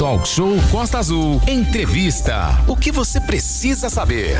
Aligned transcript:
Talk 0.00 0.26
Show 0.26 0.56
Costa 0.70 0.96
Azul. 0.96 1.42
Entrevista. 1.46 2.58
O 2.66 2.74
que 2.74 2.90
você 2.90 3.20
precisa 3.20 3.90
saber? 3.90 4.38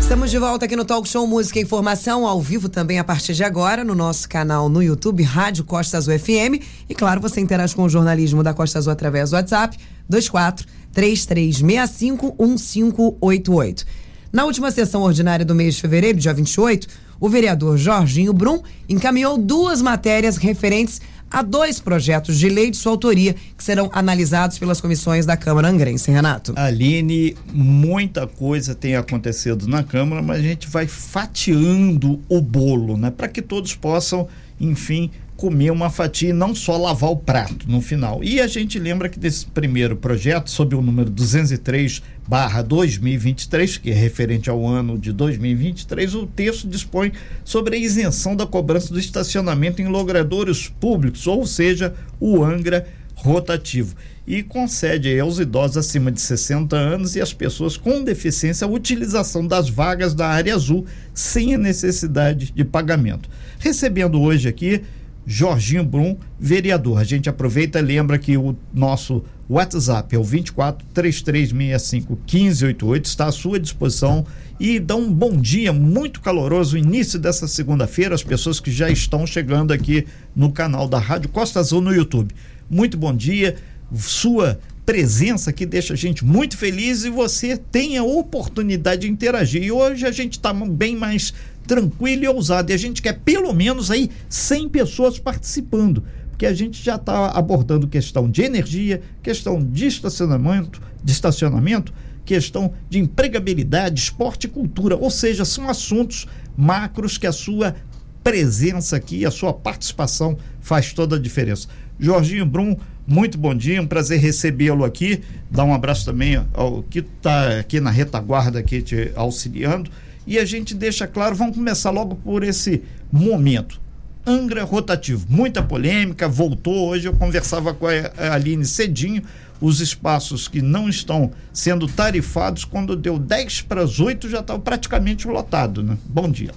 Estamos 0.00 0.30
de 0.30 0.38
volta 0.38 0.64
aqui 0.64 0.74
no 0.74 0.86
Talk 0.86 1.06
Show 1.06 1.26
Música 1.26 1.58
e 1.58 1.62
Informação, 1.62 2.26
ao 2.26 2.40
vivo 2.40 2.66
também 2.66 2.98
a 2.98 3.04
partir 3.04 3.34
de 3.34 3.44
agora, 3.44 3.84
no 3.84 3.94
nosso 3.94 4.26
canal 4.26 4.70
no 4.70 4.82
YouTube, 4.82 5.22
Rádio 5.22 5.64
Costa 5.64 5.98
Azul 5.98 6.18
FM. 6.18 6.64
E 6.88 6.94
claro, 6.94 7.20
você 7.20 7.42
interage 7.42 7.76
com 7.76 7.82
o 7.82 7.90
jornalismo 7.90 8.42
da 8.42 8.54
Costa 8.54 8.78
Azul 8.78 8.90
através 8.90 9.28
do 9.28 9.36
WhatsApp 9.36 9.76
24 10.08 10.66
3365 10.94 12.34
1588. 12.40 13.84
Na 14.32 14.46
última 14.46 14.70
sessão 14.70 15.02
ordinária 15.02 15.44
do 15.44 15.54
mês 15.54 15.74
de 15.74 15.82
fevereiro, 15.82 16.18
dia 16.18 16.32
28, 16.32 16.88
o 17.20 17.28
vereador 17.28 17.76
Jorginho 17.76 18.32
Brum 18.32 18.62
encaminhou 18.88 19.36
duas 19.36 19.82
matérias 19.82 20.38
referentes 20.38 21.02
a 21.32 21.42
dois 21.42 21.80
projetos 21.80 22.38
de 22.38 22.48
lei 22.48 22.70
de 22.70 22.76
sua 22.76 22.92
autoria 22.92 23.34
que 23.56 23.64
serão 23.64 23.90
analisados 23.92 24.58
pelas 24.58 24.80
comissões 24.80 25.24
da 25.24 25.36
Câmara 25.36 25.68
Angrense. 25.68 26.10
Renato. 26.10 26.52
Aline, 26.56 27.34
muita 27.52 28.26
coisa 28.26 28.74
tem 28.74 28.94
acontecido 28.96 29.66
na 29.66 29.82
Câmara, 29.82 30.20
mas 30.20 30.40
a 30.40 30.42
gente 30.42 30.68
vai 30.68 30.86
fatiando 30.86 32.20
o 32.28 32.40
bolo, 32.40 32.96
né? 32.96 33.10
Para 33.10 33.28
que 33.28 33.40
todos 33.40 33.74
possam, 33.74 34.28
enfim, 34.60 35.10
comer 35.42 35.72
uma 35.72 35.90
fatia 35.90 36.30
e 36.30 36.32
não 36.32 36.54
só 36.54 36.76
lavar 36.76 37.10
o 37.10 37.16
prato 37.16 37.68
no 37.68 37.80
final. 37.80 38.22
E 38.22 38.40
a 38.40 38.46
gente 38.46 38.78
lembra 38.78 39.08
que 39.08 39.18
desse 39.18 39.44
primeiro 39.44 39.96
projeto, 39.96 40.48
sob 40.48 40.76
o 40.76 40.80
número 40.80 41.10
203 41.10 42.00
barra 42.28 42.62
2023, 42.62 43.76
que 43.76 43.90
é 43.90 43.92
referente 43.92 44.48
ao 44.48 44.64
ano 44.64 44.96
de 44.96 45.12
2023, 45.12 46.14
o 46.14 46.28
texto 46.28 46.68
dispõe 46.68 47.10
sobre 47.44 47.74
a 47.74 47.78
isenção 47.80 48.36
da 48.36 48.46
cobrança 48.46 48.92
do 48.92 49.00
estacionamento 49.00 49.82
em 49.82 49.88
logradouros 49.88 50.68
públicos, 50.68 51.26
ou 51.26 51.44
seja, 51.44 51.92
o 52.20 52.44
Angra 52.44 52.86
rotativo 53.16 53.96
e 54.24 54.44
concede 54.44 55.18
aos 55.18 55.40
idosos 55.40 55.76
acima 55.76 56.12
de 56.12 56.20
60 56.20 56.76
anos 56.76 57.16
e 57.16 57.20
às 57.20 57.32
pessoas 57.32 57.76
com 57.76 58.04
deficiência 58.04 58.64
a 58.64 58.70
utilização 58.70 59.44
das 59.44 59.68
vagas 59.68 60.14
da 60.14 60.28
área 60.28 60.54
azul 60.54 60.86
sem 61.12 61.52
a 61.52 61.58
necessidade 61.58 62.52
de 62.52 62.64
pagamento. 62.64 63.28
Recebendo 63.58 64.20
hoje 64.20 64.48
aqui 64.48 64.82
Jorginho 65.26 65.84
Brum, 65.84 66.16
vereador. 66.38 66.98
A 66.98 67.04
gente 67.04 67.28
aproveita 67.28 67.78
e 67.78 67.82
lembra 67.82 68.18
que 68.18 68.36
o 68.36 68.56
nosso 68.72 69.22
WhatsApp 69.48 70.14
é 70.14 70.18
o 70.18 70.24
24 70.24 70.86
3365 70.94 72.12
1588, 72.12 73.04
está 73.04 73.26
à 73.26 73.32
sua 73.32 73.60
disposição 73.60 74.26
e 74.58 74.80
dá 74.80 74.96
um 74.96 75.12
bom 75.12 75.36
dia 75.36 75.72
muito 75.72 76.20
caloroso 76.20 76.78
início 76.78 77.18
dessa 77.18 77.46
segunda-feira 77.46 78.14
às 78.14 78.22
pessoas 78.22 78.60
que 78.60 78.70
já 78.70 78.88
estão 78.88 79.26
chegando 79.26 79.72
aqui 79.72 80.06
no 80.34 80.50
canal 80.52 80.88
da 80.88 80.98
Rádio 80.98 81.28
Costa 81.28 81.60
Azul 81.60 81.80
no 81.80 81.94
YouTube. 81.94 82.34
Muito 82.70 82.96
bom 82.96 83.14
dia, 83.14 83.56
sua 83.94 84.58
presença 84.84 85.52
que 85.52 85.64
deixa 85.64 85.94
a 85.94 85.96
gente 85.96 86.24
muito 86.24 86.56
feliz 86.56 87.04
e 87.04 87.10
você 87.10 87.56
tem 87.56 87.96
a 87.96 88.02
oportunidade 88.02 89.02
de 89.02 89.08
interagir. 89.08 89.62
E 89.62 89.70
hoje 89.70 90.06
a 90.06 90.10
gente 90.10 90.32
está 90.32 90.52
bem 90.52 90.96
mais 90.96 91.32
tranquilo 91.66 92.24
e 92.24 92.28
ousado. 92.28 92.70
E 92.70 92.74
a 92.74 92.78
gente 92.78 93.02
quer 93.02 93.18
pelo 93.20 93.52
menos 93.52 93.90
aí 93.90 94.10
100 94.28 94.68
pessoas 94.68 95.18
participando, 95.18 96.04
porque 96.30 96.46
a 96.46 96.54
gente 96.54 96.82
já 96.82 96.96
está 96.96 97.28
abordando 97.28 97.88
questão 97.88 98.30
de 98.30 98.42
energia, 98.42 99.02
questão 99.22 99.62
de 99.62 99.86
estacionamento, 99.86 100.80
de 101.02 101.12
estacionamento, 101.12 101.92
questão 102.24 102.72
de 102.88 102.98
empregabilidade, 102.98 104.00
esporte 104.00 104.46
e 104.46 104.50
cultura, 104.50 104.96
ou 104.96 105.10
seja, 105.10 105.44
são 105.44 105.68
assuntos 105.68 106.26
macros 106.56 107.18
que 107.18 107.26
a 107.26 107.32
sua 107.32 107.74
presença 108.22 108.96
aqui, 108.96 109.26
a 109.26 109.30
sua 109.30 109.52
participação 109.52 110.38
faz 110.60 110.92
toda 110.92 111.16
a 111.16 111.18
diferença. 111.18 111.68
Jorginho 111.98 112.46
Brum, 112.46 112.76
muito 113.06 113.36
bom 113.36 113.54
dia, 113.54 113.82
um 113.82 113.86
prazer 113.86 114.20
recebê-lo 114.20 114.84
aqui. 114.84 115.20
Dá 115.50 115.64
um 115.64 115.74
abraço 115.74 116.04
também 116.04 116.44
ao 116.54 116.82
que 116.84 117.00
está 117.00 117.58
aqui 117.58 117.80
na 117.80 117.90
retaguarda 117.90 118.58
aqui 118.58 118.80
te 118.80 119.10
auxiliando 119.16 119.90
e 120.26 120.38
a 120.38 120.44
gente 120.44 120.74
deixa 120.74 121.06
claro, 121.06 121.34
vamos 121.34 121.56
começar 121.56 121.90
logo 121.90 122.14
por 122.16 122.42
esse 122.42 122.82
momento. 123.10 123.80
Angra 124.24 124.62
rotativo, 124.62 125.26
muita 125.28 125.62
polêmica, 125.62 126.28
voltou 126.28 126.88
hoje. 126.88 127.06
Eu 127.06 127.14
conversava 127.14 127.74
com 127.74 127.86
a 127.88 128.34
Aline 128.34 128.64
cedinho, 128.64 129.22
os 129.60 129.80
espaços 129.80 130.46
que 130.46 130.62
não 130.62 130.88
estão 130.88 131.32
sendo 131.52 131.88
tarifados, 131.88 132.64
quando 132.64 132.94
deu 132.94 133.18
10 133.18 133.62
para 133.62 133.82
as 133.82 133.98
8 133.98 134.28
já 134.28 134.38
estava 134.38 134.60
praticamente 134.60 135.26
lotado, 135.26 135.82
né? 135.82 135.98
Bom 136.04 136.30
dia. 136.30 136.52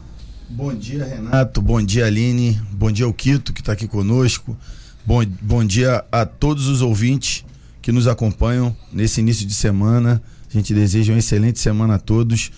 Bom 0.47 0.74
dia, 0.74 1.03
Renato. 1.06 1.59
Bom 1.59 1.82
dia, 1.82 2.06
Aline. 2.06 2.62
Bom 2.72 2.92
dia, 2.92 3.08
o 3.08 3.14
Quito, 3.14 3.52
que 3.52 3.62
está 3.62 3.74
aqui 3.74 3.88
conosco. 3.88 4.56
Bom, 5.03 5.24
bom 5.42 5.66
dia 5.66 6.06
a 6.12 6.26
todos 6.26 6.68
os 6.68 6.84
ouvintes 6.84 7.44
que 7.82 7.92
nos 7.92 8.08
acompanham 8.08 8.76
nesse 8.94 9.22
início 9.22 9.46
de 9.46 9.53
semana. 9.53 10.22
A 10.47 10.53
gente 10.53 10.74
deseja 10.74 11.14
uma 11.14 11.20
excelente 11.20 11.59
semana 11.59 11.96
a 11.96 12.00
todos. 12.00 12.52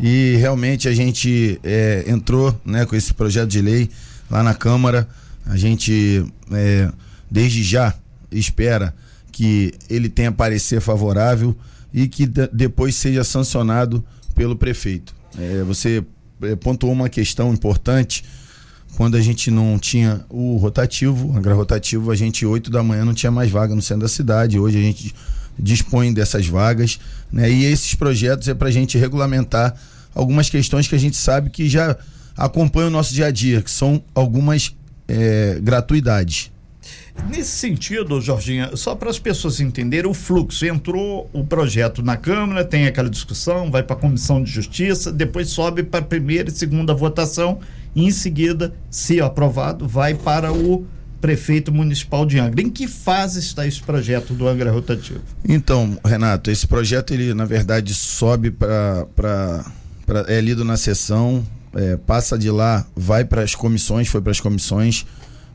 E 0.00 0.36
realmente 0.36 0.88
a 0.88 0.94
gente 0.94 1.60
é, 1.62 2.04
entrou 2.06 2.58
né, 2.64 2.84
com 2.86 2.96
esse 2.96 3.12
projeto 3.12 3.48
de 3.48 3.60
lei 3.60 3.90
lá 4.30 4.42
na 4.42 4.54
Câmara. 4.54 5.08
A 5.46 5.56
gente, 5.56 6.24
é, 6.50 6.90
desde 7.30 7.62
já, 7.62 7.94
espera 8.30 8.94
que 9.30 9.72
ele 9.88 10.08
tenha 10.08 10.30
parecer 10.30 10.80
favorável 10.80 11.56
e 11.92 12.08
que 12.08 12.26
depois 12.26 12.94
seja 12.94 13.22
sancionado 13.24 14.04
pelo 14.34 14.56
prefeito. 14.56 15.14
É, 15.38 15.62
você 15.62 16.04
é, 16.42 16.56
pontuou 16.56 16.92
uma 16.92 17.08
questão 17.08 17.52
importante. 17.52 18.24
Quando 18.96 19.16
a 19.16 19.20
gente 19.20 19.50
não 19.50 19.78
tinha 19.78 20.24
o 20.28 20.56
rotativo, 20.56 21.28
o 21.28 21.54
rotativo, 21.54 22.10
a 22.10 22.14
gente, 22.14 22.44
8 22.44 22.70
da 22.70 22.82
manhã, 22.82 23.04
não 23.04 23.14
tinha 23.14 23.32
mais 23.32 23.50
vaga 23.50 23.74
no 23.74 23.80
centro 23.80 24.02
da 24.02 24.08
cidade. 24.08 24.58
Hoje 24.58 24.78
a 24.78 24.82
gente 24.82 25.14
dispõe 25.58 26.12
dessas 26.12 26.46
vagas, 26.46 26.98
né? 27.32 27.50
E 27.50 27.64
esses 27.64 27.94
projetos 27.94 28.48
é 28.48 28.54
para 28.54 28.68
a 28.68 28.70
gente 28.70 28.98
regulamentar 28.98 29.74
algumas 30.14 30.50
questões 30.50 30.86
que 30.86 30.94
a 30.94 30.98
gente 30.98 31.16
sabe 31.16 31.50
que 31.50 31.68
já 31.68 31.96
acompanham 32.36 32.88
o 32.88 32.92
nosso 32.92 33.14
dia 33.14 33.26
a 33.26 33.30
dia, 33.30 33.62
que 33.62 33.70
são 33.70 34.02
algumas 34.14 34.74
é, 35.08 35.58
gratuidades. 35.62 36.50
Nesse 37.28 37.50
sentido, 37.50 38.20
Jorginha, 38.20 38.74
só 38.74 38.94
para 38.94 39.08
as 39.08 39.18
pessoas 39.18 39.60
entenderem 39.60 40.10
o 40.10 40.14
fluxo, 40.14 40.66
entrou 40.66 41.28
o 41.32 41.44
projeto 41.44 42.02
na 42.02 42.16
Câmara, 42.16 42.64
tem 42.64 42.86
aquela 42.86 43.08
discussão, 43.08 43.70
vai 43.70 43.82
para 43.82 43.94
a 43.94 43.98
Comissão 43.98 44.42
de 44.42 44.50
Justiça, 44.50 45.12
depois 45.12 45.48
sobe 45.48 45.82
para 45.82 46.00
a 46.00 46.04
primeira 46.04 46.48
e 46.48 46.52
segunda 46.52 46.92
votação, 46.94 47.60
e 47.94 48.04
em 48.04 48.10
seguida, 48.10 48.74
se 48.90 49.20
aprovado, 49.20 49.86
vai 49.86 50.14
para 50.14 50.52
o 50.52 50.84
prefeito 51.22 51.72
municipal 51.72 52.26
de 52.26 52.38
Angra. 52.40 52.60
Em 52.60 52.68
que 52.68 52.88
fase 52.88 53.38
está 53.38 53.64
esse 53.64 53.80
projeto 53.80 54.34
do 54.34 54.48
Angra 54.48 54.72
Rotativo? 54.72 55.20
Então, 55.48 55.96
Renato, 56.04 56.50
esse 56.50 56.66
projeto 56.66 57.14
ele 57.14 57.32
na 57.32 57.44
verdade 57.44 57.94
sobe 57.94 58.50
para 58.50 59.06
é 60.26 60.40
lido 60.40 60.64
na 60.64 60.76
sessão, 60.76 61.46
é, 61.74 61.96
passa 61.96 62.36
de 62.36 62.50
lá, 62.50 62.84
vai 62.94 63.24
para 63.24 63.42
as 63.42 63.54
comissões, 63.54 64.08
foi 64.08 64.20
para 64.20 64.32
as 64.32 64.40
comissões. 64.40 65.06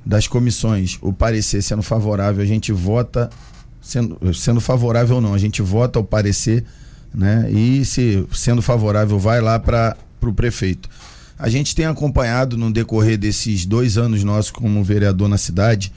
Das 0.06 0.25
comissões, 0.25 0.97
o 1.01 1.11
parecer 1.11 1.61
sendo 1.61 1.83
favorável, 1.83 2.41
a 2.41 2.45
gente 2.45 2.72
vota, 2.72 3.29
sendo, 3.81 4.33
sendo 4.33 4.61
favorável 4.61 5.17
ou 5.17 5.22
não, 5.22 5.33
a 5.33 5.38
gente 5.38 5.61
vota 5.61 6.00
o 6.00 6.03
parecer, 6.03 6.63
né? 7.13 7.51
E 7.51 7.83
se 7.83 8.25
sendo 8.31 8.61
favorável, 8.61 9.19
vai 9.19 9.41
lá 9.41 9.59
para 9.59 9.97
o 10.22 10.31
prefeito. 10.31 10.89
A 11.40 11.50
gente 11.50 11.75
tem 11.75 11.86
acompanhado 11.86 12.58
no 12.58 12.72
decorrer 12.72 13.18
desses 13.18 13.66
dois 13.66 13.98
anos 13.98 14.24
nossos 14.24 14.52
como 14.52 14.84
vereador 14.84 15.28
na 15.30 15.38
cidade 15.38 15.92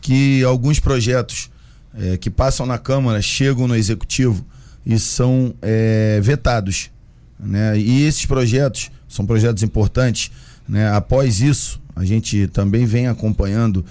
que 0.00 0.42
alguns 0.42 0.80
projetos 0.80 1.48
é, 1.96 2.16
que 2.16 2.28
passam 2.28 2.66
na 2.66 2.78
Câmara 2.78 3.22
chegam 3.22 3.68
no 3.68 3.76
Executivo 3.76 4.44
e 4.84 4.98
são 4.98 5.54
é, 5.62 6.20
vetados. 6.20 6.90
Né? 7.38 7.78
E 7.78 8.02
esses 8.02 8.26
projetos 8.26 8.90
são 9.08 9.24
projetos 9.24 9.62
importantes. 9.62 10.32
Né? 10.68 10.90
Após 10.90 11.40
isso, 11.40 11.80
a 11.94 12.04
gente 12.04 12.48
também 12.48 12.84
vem 12.84 13.06
acompanhando 13.06 13.84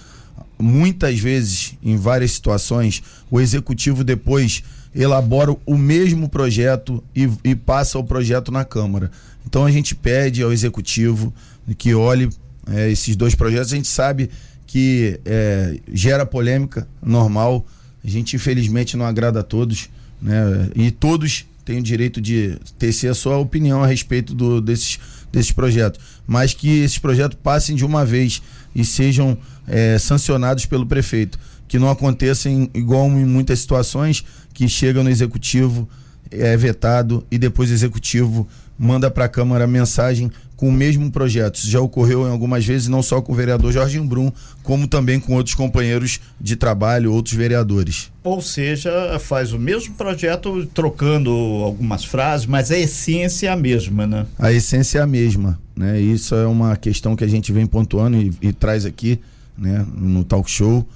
muitas 0.60 1.20
vezes, 1.20 1.76
em 1.82 1.98
várias 1.98 2.32
situações, 2.32 3.02
o 3.30 3.40
Executivo 3.40 4.04
depois 4.04 4.64
elabora 4.94 5.56
o 5.66 5.78
mesmo 5.78 6.30
projeto 6.30 7.04
e, 7.16 7.30
e 7.44 7.56
passa 7.56 7.98
o 7.98 8.04
projeto 8.04 8.52
na 8.52 8.66
Câmara. 8.66 9.10
Então 9.46 9.66
a 9.66 9.72
gente 9.72 9.96
pede 9.96 10.42
ao 10.44 10.52
executivo 10.52 11.34
que 11.78 11.94
olhe 11.94 12.30
é, 12.68 12.90
esses 12.90 13.16
dois 13.16 13.36
projetos. 13.36 13.74
A 13.74 13.76
gente 13.76 13.88
sabe 13.88 14.30
que 14.68 15.20
é, 15.26 15.80
gera 15.92 16.26
polêmica, 16.26 16.88
normal. 17.02 17.66
A 18.04 18.10
gente 18.10 18.36
infelizmente 18.36 18.96
não 18.96 19.06
agrada 19.06 19.42
a 19.42 19.44
todos, 19.44 19.90
né? 20.22 20.70
E 20.76 20.92
todos 20.92 21.46
têm 21.66 21.80
o 21.80 21.84
direito 21.84 22.20
de 22.20 22.58
tecer 22.80 23.10
a 23.10 23.14
sua 23.14 23.38
opinião 23.38 23.84
a 23.84 23.88
respeito 23.88 24.34
do, 24.34 24.62
desses, 24.62 25.00
desses 25.32 25.52
projetos. 25.52 26.00
Mas 26.26 26.54
que 26.54 26.80
esses 26.80 26.98
projetos 26.98 27.38
passem 27.42 27.76
de 27.76 27.86
uma 27.86 28.06
vez 28.06 28.42
e 28.74 28.86
sejam 28.86 29.38
é, 29.68 29.98
sancionados 29.98 30.66
pelo 30.66 30.86
prefeito. 30.86 31.40
Que 31.68 31.80
não 31.80 31.90
aconteça 31.90 32.50
em, 32.50 32.70
igual 32.74 33.08
em 33.08 33.26
muitas 33.26 33.60
situações 33.60 34.24
que 34.54 34.68
chega 34.68 35.04
no 35.04 35.10
executivo, 35.10 35.88
é 36.30 36.56
vetado 36.56 37.26
e 37.30 37.38
depois 37.38 37.70
o 37.70 37.74
executivo 37.74 38.48
manda 38.82 39.12
para 39.12 39.26
a 39.26 39.30
Câmara 39.30 39.68
mensagem 39.68 40.32
com 40.58 40.68
o 40.68 40.72
mesmo 40.72 41.12
projeto. 41.12 41.56
Isso 41.56 41.70
já 41.70 41.80
ocorreu 41.80 42.28
em 42.28 42.32
algumas 42.32 42.66
vezes, 42.66 42.88
não 42.88 43.04
só 43.04 43.22
com 43.22 43.32
o 43.32 43.36
vereador 43.36 43.72
Jorginho 43.72 44.04
Brum, 44.04 44.32
como 44.64 44.88
também 44.88 45.20
com 45.20 45.36
outros 45.36 45.54
companheiros 45.54 46.20
de 46.40 46.56
trabalho, 46.56 47.14
outros 47.14 47.36
vereadores. 47.36 48.12
Ou 48.24 48.42
seja, 48.42 48.92
faz 49.20 49.54
o 49.54 49.60
mesmo 49.60 49.94
projeto, 49.94 50.66
trocando 50.74 51.30
algumas 51.32 52.04
frases, 52.04 52.48
mas 52.48 52.72
a 52.72 52.78
essência 52.78 53.48
é 53.48 53.52
a 53.52 53.56
mesma, 53.56 54.08
né? 54.08 54.26
A 54.40 54.52
essência 54.52 54.98
é 54.98 55.02
a 55.04 55.08
mesma, 55.08 55.60
né? 55.76 56.02
Isso 56.02 56.34
é 56.34 56.48
uma 56.48 56.76
questão 56.76 57.16
que 57.16 57.24
a 57.24 57.28
gente 57.28 57.52
vem 57.52 57.68
pontuando 57.68 58.18
e, 58.18 58.34
e 58.42 58.52
traz 58.52 58.84
aqui, 58.84 59.20
né, 59.56 59.86
no 59.96 60.24
talk 60.24 60.50
show 60.50 60.88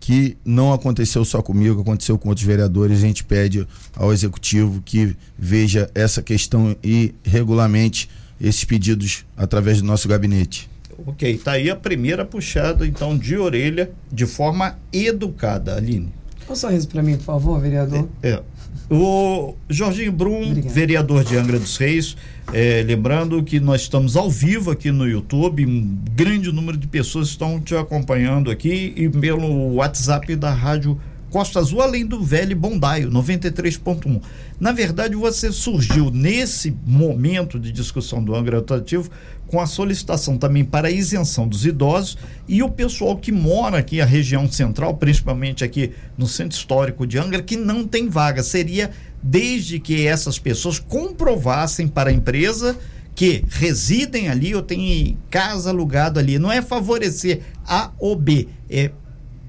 que 0.00 0.36
não 0.42 0.72
aconteceu 0.72 1.24
só 1.24 1.42
comigo, 1.42 1.82
aconteceu 1.82 2.18
com 2.18 2.30
outros 2.30 2.46
vereadores. 2.46 2.98
A 2.98 3.06
gente 3.06 3.22
pede 3.22 3.68
ao 3.94 4.12
executivo 4.12 4.80
que 4.82 5.14
veja 5.38 5.90
essa 5.94 6.22
questão 6.22 6.74
e 6.82 7.14
regulamente 7.22 8.08
esses 8.40 8.64
pedidos 8.64 9.26
através 9.36 9.82
do 9.82 9.86
nosso 9.86 10.08
gabinete. 10.08 10.68
Ok, 11.06 11.38
tá 11.38 11.52
aí 11.52 11.70
a 11.70 11.76
primeira 11.76 12.24
puxada, 12.24 12.86
então, 12.86 13.16
de 13.16 13.36
orelha, 13.36 13.90
de 14.10 14.26
forma 14.26 14.78
educada, 14.92 15.76
Aline. 15.76 16.12
Um 16.48 16.54
sorriso 16.54 16.88
para 16.88 17.02
mim, 17.02 17.16
por 17.16 17.24
favor, 17.24 17.60
vereador. 17.60 18.08
É. 18.22 18.30
é. 18.30 18.42
O 18.90 19.54
Jorginho 19.68 20.10
Brum, 20.10 20.42
Obrigada. 20.50 20.74
vereador 20.74 21.22
de 21.22 21.36
Angra 21.36 21.60
dos 21.60 21.76
Reis, 21.76 22.16
é, 22.52 22.82
lembrando 22.84 23.40
que 23.44 23.60
nós 23.60 23.82
estamos 23.82 24.16
ao 24.16 24.28
vivo 24.28 24.72
aqui 24.72 24.90
no 24.90 25.08
YouTube, 25.08 25.64
um 25.64 25.96
grande 26.16 26.50
número 26.50 26.76
de 26.76 26.88
pessoas 26.88 27.28
estão 27.28 27.60
te 27.60 27.76
acompanhando 27.76 28.50
aqui 28.50 28.92
e 28.96 29.08
pelo 29.08 29.74
WhatsApp 29.74 30.34
da 30.34 30.52
Rádio 30.52 31.00
Costa 31.30 31.60
Azul, 31.60 31.80
além 31.80 32.04
do 32.04 32.22
velho 32.22 32.56
Bondaio, 32.56 33.08
93.1. 33.08 34.20
Na 34.58 34.72
verdade, 34.72 35.14
você 35.14 35.52
surgiu 35.52 36.10
nesse 36.10 36.76
momento 36.84 37.58
de 37.58 37.70
discussão 37.70 38.22
do 38.22 38.34
Angra 38.34 38.56
Rotativo 38.58 39.08
com 39.46 39.60
a 39.60 39.66
solicitação 39.66 40.36
também 40.36 40.64
para 40.64 40.88
a 40.88 40.90
isenção 40.90 41.46
dos 41.46 41.64
idosos 41.64 42.18
e 42.48 42.62
o 42.62 42.68
pessoal 42.68 43.16
que 43.16 43.30
mora 43.30 43.78
aqui 43.78 43.98
na 43.98 44.04
região 44.04 44.50
central, 44.50 44.96
principalmente 44.96 45.62
aqui 45.62 45.92
no 46.18 46.26
centro 46.26 46.58
histórico 46.58 47.06
de 47.06 47.16
Angra, 47.16 47.42
que 47.42 47.56
não 47.56 47.86
tem 47.86 48.08
vaga. 48.08 48.42
Seria 48.42 48.90
desde 49.22 49.78
que 49.78 50.06
essas 50.06 50.38
pessoas 50.38 50.80
comprovassem 50.80 51.86
para 51.86 52.10
a 52.10 52.12
empresa 52.12 52.76
que 53.14 53.44
residem 53.48 54.28
ali 54.28 54.54
ou 54.54 54.62
têm 54.62 55.16
casa 55.30 55.70
alugada 55.70 56.20
ali. 56.20 56.38
Não 56.38 56.50
é 56.50 56.60
favorecer 56.60 57.40
A 57.66 57.92
ou 57.98 58.16
B, 58.16 58.48
é 58.68 58.90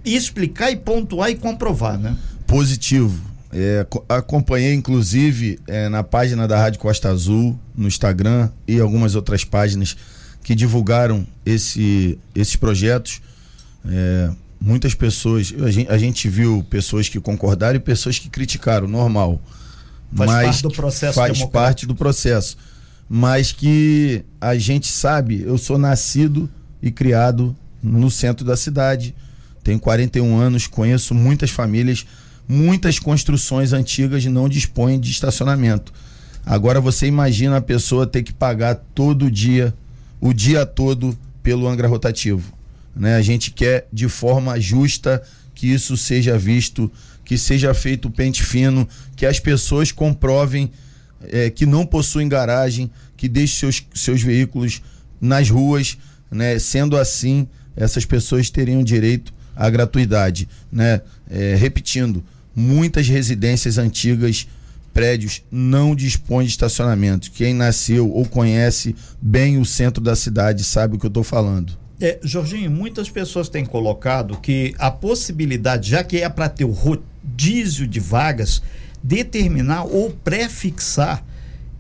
explicar 0.04 0.72
e 0.72 0.76
pontuar 0.76 1.30
e 1.30 1.36
comprovar, 1.36 1.98
né? 1.98 2.16
Positivo. 2.48 3.32
É, 3.54 3.86
acompanhei, 4.08 4.74
inclusive, 4.74 5.60
é, 5.68 5.90
na 5.90 6.04
página 6.04 6.48
da 6.48 6.58
Rádio 6.58 6.80
Costa 6.80 7.10
Azul, 7.10 7.60
no 7.76 7.88
Instagram 7.88 8.50
e 8.68 8.80
algumas 8.80 9.14
outras 9.14 9.44
páginas 9.44 9.98
que 10.42 10.56
divulgaram 10.56 11.28
esse, 11.46 12.18
esses 12.34 12.56
projetos. 12.56 13.22
É, 13.86 14.32
muitas 14.60 14.94
pessoas, 14.94 15.54
a 15.64 15.70
gente, 15.70 15.92
a 15.92 15.98
gente, 15.98 16.30
viu 16.30 16.66
pessoas 16.70 17.10
que 17.10 17.20
concordaram 17.20 17.76
e 17.76 17.80
pessoas 17.80 18.18
que 18.18 18.30
criticaram, 18.30 18.88
normal. 18.88 19.42
Faz 20.16 20.32
mas 20.32 20.46
parte 20.46 20.64
do 20.64 20.72
processo 20.72 21.14
Faz 21.14 21.46
parte 21.46 21.86
do 21.86 21.96
processo. 21.96 22.58
Mas 23.10 23.52
que 23.52 24.24
a 24.40 24.56
gente 24.56 24.88
sabe, 24.88 25.42
eu 25.42 25.58
sou 25.58 25.78
nascido 25.78 26.50
e 26.82 26.90
criado 26.90 27.56
no 27.84 28.10
centro 28.10 28.46
da 28.46 28.56
cidade 28.56 29.14
tenho 29.64 29.80
41 29.80 30.38
anos, 30.38 30.68
conheço 30.68 31.14
muitas 31.14 31.50
famílias, 31.52 32.06
muitas 32.48 33.00
construções 33.00 33.74
antigas 33.74 34.26
não 34.26 34.50
dispõem 34.50 35.00
de 35.00 35.12
estacionamento. 35.12 35.94
Agora 36.46 36.82
você 36.82 37.06
imagina 37.06 37.58
a 37.58 37.62
pessoa 37.62 38.08
ter 38.08 38.24
que 38.24 38.34
pagar 38.34 38.76
todo 38.96 39.30
dia, 39.30 39.74
o 40.20 40.34
dia 40.34 40.66
todo, 40.66 41.18
pelo 41.44 41.68
Angra 41.68 41.88
rotativo. 41.88 42.54
Né? 42.96 43.16
A 43.16 43.22
gente 43.22 43.52
quer 43.52 43.88
de 43.94 44.10
forma 44.10 44.60
justa 44.60 45.22
que 45.54 45.68
isso 45.68 45.96
seja 45.96 46.38
visto, 46.38 46.92
que 47.24 47.38
seja 47.38 47.74
feito 47.74 48.08
o 48.08 48.12
pente 48.12 48.44
fino, 48.44 48.88
que 49.16 49.26
as 49.26 49.40
pessoas 49.40 49.92
comprovem 49.92 50.72
é, 51.30 51.50
que 51.52 51.68
não 51.68 51.86
possuem 51.86 52.28
garagem, 52.28 52.90
que 53.16 53.30
deixem 53.30 53.60
seus, 53.60 53.86
seus 53.94 54.22
veículos 54.24 54.82
nas 55.20 55.50
ruas, 55.50 55.98
né? 56.32 56.58
Sendo 56.58 56.98
assim, 56.98 57.48
essas 57.76 58.06
pessoas 58.06 58.50
teriam 58.50 58.84
direito 58.84 59.32
a 59.56 59.70
gratuidade, 59.70 60.48
né? 60.72 61.02
É, 61.30 61.56
repetindo, 61.56 62.24
muitas 62.56 63.08
residências 63.08 63.78
antigas, 63.78 64.48
prédios 64.94 65.42
não 65.52 65.96
dispõem 65.96 66.46
de 66.46 66.52
estacionamento. 66.52 67.32
Quem 67.32 67.54
nasceu 67.54 68.10
ou 68.10 68.26
conhece 68.26 68.96
bem 69.22 69.58
o 69.58 69.66
centro 69.66 70.04
da 70.04 70.16
cidade 70.16 70.64
sabe 70.64 70.96
o 70.96 71.00
que 71.00 71.06
eu 71.06 71.10
estou 71.10 71.24
falando. 71.24 71.78
É, 72.00 72.20
Jorginho, 72.24 72.72
muitas 72.72 73.10
pessoas 73.10 73.48
têm 73.48 73.64
colocado 73.64 74.38
que 74.40 74.74
a 74.80 74.90
possibilidade, 74.90 75.92
já 75.92 76.04
que 76.04 76.18
é 76.18 76.28
para 76.28 76.50
ter 76.50 76.66
o 76.66 76.72
rodízio 76.72 77.88
de 77.88 78.00
vagas, 78.00 78.62
determinar 79.04 79.84
ou 79.84 80.10
prefixar 80.12 81.24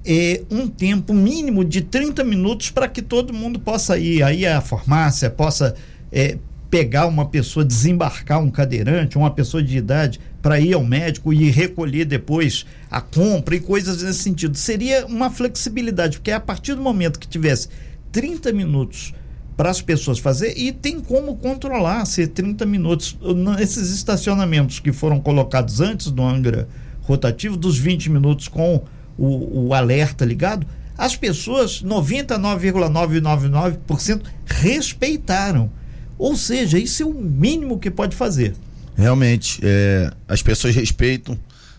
é, 0.05 0.43
um 0.49 0.67
tempo 0.67 1.13
mínimo 1.13 1.63
de 1.63 1.81
30 1.81 2.23
minutos 2.23 2.69
para 2.69 2.87
que 2.87 3.01
todo 3.01 3.33
mundo 3.33 3.59
possa 3.59 3.97
ir 3.97 4.23
aí 4.23 4.45
à 4.45 4.61
farmácia, 4.61 5.29
possa 5.29 5.75
é, 6.11 6.37
pegar 6.71 7.05
uma 7.05 7.25
pessoa, 7.25 7.63
desembarcar 7.65 8.41
um 8.41 8.49
cadeirante, 8.49 9.17
uma 9.17 9.29
pessoa 9.29 9.61
de 9.61 9.77
idade, 9.77 10.21
para 10.41 10.57
ir 10.57 10.73
ao 10.73 10.81
médico 10.83 11.33
e 11.33 11.51
recolher 11.51 12.05
depois 12.05 12.65
a 12.89 13.01
compra 13.01 13.57
e 13.57 13.59
coisas 13.59 14.01
nesse 14.01 14.19
sentido. 14.19 14.57
Seria 14.57 15.05
uma 15.05 15.29
flexibilidade, 15.29 16.17
porque 16.17 16.31
a 16.31 16.39
partir 16.39 16.73
do 16.73 16.81
momento 16.81 17.19
que 17.19 17.27
tivesse 17.27 17.67
30 18.13 18.53
minutos 18.53 19.13
para 19.57 19.69
as 19.69 19.81
pessoas 19.81 20.17
fazer 20.17 20.57
e 20.57 20.71
tem 20.71 21.01
como 21.01 21.35
controlar 21.35 22.05
se 22.05 22.25
30 22.25 22.65
minutos 22.65 23.17
esses 23.59 23.93
estacionamentos 23.93 24.79
que 24.79 24.93
foram 24.93 25.19
colocados 25.19 25.81
antes 25.81 26.09
do 26.09 26.23
Angra 26.23 26.69
rotativo 27.01 27.57
dos 27.57 27.77
20 27.77 28.09
minutos 28.09 28.47
com 28.47 28.81
o, 29.17 29.67
o 29.67 29.73
alerta 29.73 30.23
ligado 30.23 30.65
as 30.97 31.17
pessoas 31.17 31.83
99,999% 31.83 34.21
respeitaram 34.45 35.69
ou 36.21 36.35
seja, 36.35 36.77
isso 36.77 37.01
é 37.01 37.05
o 37.07 37.13
mínimo 37.15 37.79
que 37.79 37.89
pode 37.89 38.15
fazer. 38.15 38.53
Realmente, 38.95 39.59
é, 39.63 40.13
as 40.27 40.43
pessoas 40.43 40.75
respeitam. 40.75 41.35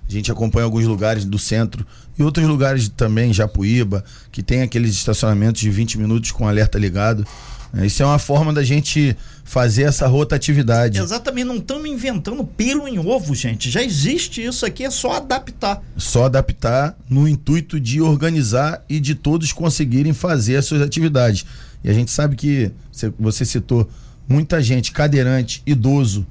A 0.07 0.11
gente 0.11 0.33
acompanha 0.33 0.65
alguns 0.65 0.85
lugares 0.85 1.25
do 1.25 1.39
centro 1.39 1.87
e 2.19 2.25
outros 2.25 2.45
lugares 2.49 2.89
também, 2.89 3.33
Japuíba, 3.33 4.05
que 4.33 4.43
tem 4.43 4.63
aqueles 4.63 4.91
estacionamentos 4.95 5.61
de 5.61 5.71
20 5.71 5.97
minutos 5.97 6.33
com 6.33 6.49
alerta 6.49 6.77
ligado. 6.77 7.25
É, 7.73 7.87
isso 7.87 8.03
é 8.03 8.07
uma 8.07 8.19
forma 8.19 8.53
da 8.53 8.65
gente 8.65 9.17
fazer 9.45 9.85
essa 9.85 10.09
rotatividade. 10.09 10.99
Exatamente, 10.99 11.45
não 11.45 11.59
estamos 11.59 11.89
inventando 11.89 12.45
pelo 12.45 12.89
em 12.89 12.99
ovo, 12.99 13.37
gente. 13.37 13.71
Já 13.71 13.81
existe 13.81 14.45
isso 14.45 14.67
aqui, 14.67 14.83
é 14.85 14.91
só 14.91 15.13
adaptar. 15.13 15.81
Só 15.97 16.25
adaptar 16.25 16.99
no 17.09 17.29
intuito 17.29 17.79
de 17.79 18.01
organizar 18.01 18.85
e 18.89 18.99
de 18.99 19.15
todos 19.15 19.53
conseguirem 19.53 20.13
fazer 20.13 20.57
as 20.57 20.65
suas 20.65 20.83
atividades. 20.83 21.47
E 21.85 21.89
a 21.89 21.93
gente 21.93 22.11
sabe 22.11 22.35
que 22.35 22.73
você 23.21 23.45
citou 23.45 23.89
muita 24.29 24.63
gente 24.63 24.93
cadeirante, 24.93 25.63
idoso, 25.67 26.27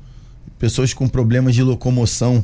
pessoas 0.58 0.94
com 0.94 1.08
problemas 1.08 1.56
de 1.56 1.64
locomoção 1.64 2.44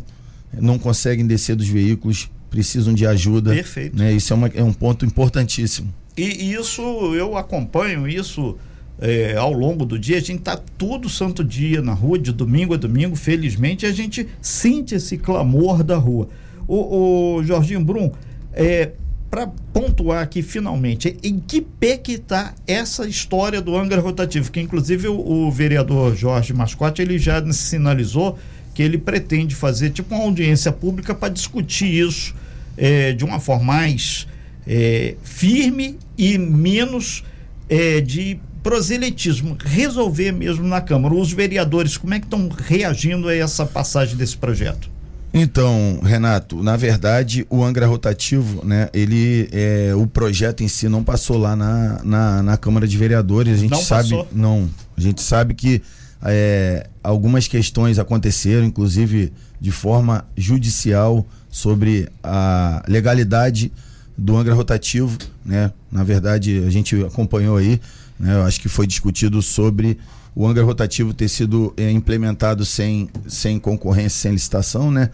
não 0.53 0.79
conseguem 0.79 1.25
descer 1.27 1.55
dos 1.55 1.67
veículos, 1.67 2.29
precisam 2.49 2.93
de 2.93 3.05
ajuda. 3.05 3.53
Perfeito. 3.53 3.97
Né? 3.97 4.13
Isso 4.13 4.33
é, 4.33 4.35
uma, 4.35 4.47
é 4.47 4.63
um 4.63 4.73
ponto 4.73 5.05
importantíssimo. 5.05 5.93
E 6.17 6.53
isso 6.53 6.81
eu 7.13 7.37
acompanho 7.37 8.07
isso 8.07 8.57
é, 8.99 9.35
ao 9.35 9.53
longo 9.53 9.85
do 9.85 9.99
dia. 9.99 10.17
A 10.17 10.21
gente 10.21 10.39
está 10.39 10.57
todo 10.57 11.07
santo 11.07 11.43
dia 11.43 11.81
na 11.81 11.93
rua, 11.93 12.17
de 12.17 12.31
domingo 12.31 12.73
a 12.73 12.77
domingo. 12.77 13.15
Felizmente 13.15 13.85
a 13.85 13.91
gente 13.91 14.27
sente 14.41 14.95
esse 14.95 15.17
clamor 15.17 15.83
da 15.83 15.97
rua. 15.97 16.27
O, 16.67 17.35
o 17.37 17.43
Jorginho 17.43 17.83
Brum, 17.83 18.11
é, 18.51 18.91
para 19.29 19.47
pontuar 19.47 20.23
aqui 20.23 20.41
finalmente, 20.41 21.17
em 21.21 21.39
que 21.39 21.61
pé 21.61 21.97
que 21.97 22.13
está 22.13 22.53
essa 22.65 23.07
história 23.07 23.61
do 23.61 23.77
Angra 23.77 23.99
rotativo? 23.99 24.51
Que 24.51 24.59
inclusive 24.61 25.07
o, 25.07 25.19
o, 25.19 25.51
vereador 25.51 26.15
Jorge 26.15 26.53
Mascote 26.53 27.01
ele 27.01 27.19
já 27.19 27.43
sinalizou 27.51 28.37
que 28.73 28.81
ele 28.81 28.97
pretende 28.97 29.53
fazer 29.55 29.89
tipo 29.89 30.15
uma 30.15 30.23
audiência 30.23 30.71
pública 30.71 31.13
para 31.13 31.29
discutir 31.29 31.87
isso 31.87 32.33
é, 32.77 33.11
de 33.11 33.25
uma 33.25 33.39
forma 33.39 33.65
mais 33.65 34.27
é, 34.65 35.15
firme 35.23 35.97
e 36.17 36.37
menos 36.37 37.23
é, 37.69 37.99
de 37.99 38.39
proselitismo, 38.63 39.57
resolver 39.59 40.31
mesmo 40.31 40.67
na 40.67 40.81
Câmara. 40.81 41.15
Os 41.15 41.31
vereadores, 41.31 41.97
como 41.97 42.13
é 42.13 42.19
que 42.19 42.25
estão 42.25 42.49
reagindo 42.49 43.29
a 43.29 43.35
essa 43.35 43.65
passagem 43.65 44.15
desse 44.15 44.37
projeto? 44.37 44.89
Então, 45.33 45.99
Renato, 46.03 46.63
na 46.63 46.75
verdade, 46.77 47.45
o 47.49 47.63
Angra 47.63 47.85
Rotativo, 47.85 48.65
né, 48.65 48.89
ele, 48.93 49.49
é, 49.51 49.93
o 49.93 50.07
projeto 50.07 50.63
em 50.63 50.67
si 50.67 50.87
não 50.87 51.03
passou 51.03 51.37
lá 51.37 51.55
na, 51.55 52.01
na, 52.03 52.43
na 52.43 52.57
Câmara 52.57 52.87
de 52.87 52.97
Vereadores. 52.97 53.53
A 53.53 53.57
gente 53.57 53.71
não 53.71 53.81
sabe, 53.81 54.09
passou? 54.09 54.27
não, 54.31 54.69
a 54.95 55.01
gente 55.01 55.21
sabe 55.21 55.53
que 55.53 55.81
é, 56.23 56.87
algumas 57.03 57.47
questões 57.47 57.99
aconteceram, 57.99 58.65
inclusive 58.65 59.31
de 59.59 59.71
forma 59.71 60.25
judicial, 60.35 61.25
sobre 61.49 62.07
a 62.23 62.83
legalidade 62.87 63.71
do 64.17 64.35
Angra 64.35 64.53
Rotativo, 64.53 65.17
né? 65.45 65.71
Na 65.91 66.03
verdade, 66.03 66.63
a 66.65 66.69
gente 66.69 66.95
acompanhou 67.03 67.57
aí, 67.57 67.79
né? 68.19 68.33
Eu 68.35 68.43
acho 68.43 68.59
que 68.59 68.69
foi 68.69 68.87
discutido 68.87 69.41
sobre 69.41 69.97
o 70.37 70.45
Angra 70.45 70.63
Rotativo 70.63 71.15
ter 71.15 71.27
sido 71.29 71.73
é, 71.75 71.89
implementado 71.89 72.63
sem, 72.63 73.09
sem 73.27 73.57
concorrência, 73.57 74.21
sem 74.21 74.33
licitação, 74.33 74.91
né? 74.91 75.09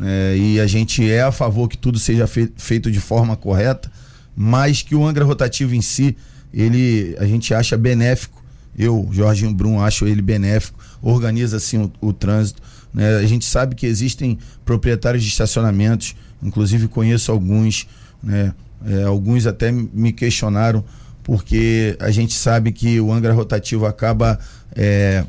É, 0.00 0.36
e 0.36 0.60
a 0.60 0.66
gente 0.68 1.10
é 1.10 1.22
a 1.22 1.32
favor 1.32 1.68
que 1.68 1.76
tudo 1.76 1.98
seja 1.98 2.24
fei 2.28 2.48
feito 2.56 2.88
de 2.88 3.00
forma 3.00 3.36
correta, 3.36 3.90
mas 4.36 4.80
que 4.80 4.94
o 4.94 5.04
Angra 5.04 5.24
Rotativo 5.24 5.74
em 5.74 5.82
si, 5.82 6.16
ele 6.54 7.16
a 7.18 7.26
gente 7.26 7.52
acha 7.52 7.76
benéfico. 7.76 8.40
Eu, 8.78 9.08
Jorginho 9.10 9.52
Brum, 9.52 9.82
acho 9.82 10.06
ele 10.06 10.22
benéfico, 10.22 10.78
organiza 11.02 11.56
assim 11.56 11.78
o, 11.78 11.92
o 12.00 12.12
trânsito. 12.12 12.62
Né? 12.94 13.16
A 13.16 13.26
gente 13.26 13.46
sabe 13.46 13.74
que 13.74 13.86
existem 13.86 14.38
proprietários 14.64 15.24
de 15.24 15.30
estacionamentos, 15.30 16.14
inclusive 16.40 16.86
conheço 16.86 17.32
alguns, 17.32 17.88
né? 18.22 18.54
É, 18.86 19.02
alguns 19.02 19.46
até 19.48 19.72
me 19.72 20.12
questionaram, 20.12 20.84
porque 21.30 21.96
a 22.00 22.10
gente 22.10 22.34
sabe 22.34 22.72
que 22.72 23.00
o 23.00 23.12
Angra 23.12 23.32
Rotativo 23.32 23.86
acaba. 23.86 24.36
É, 24.74 25.24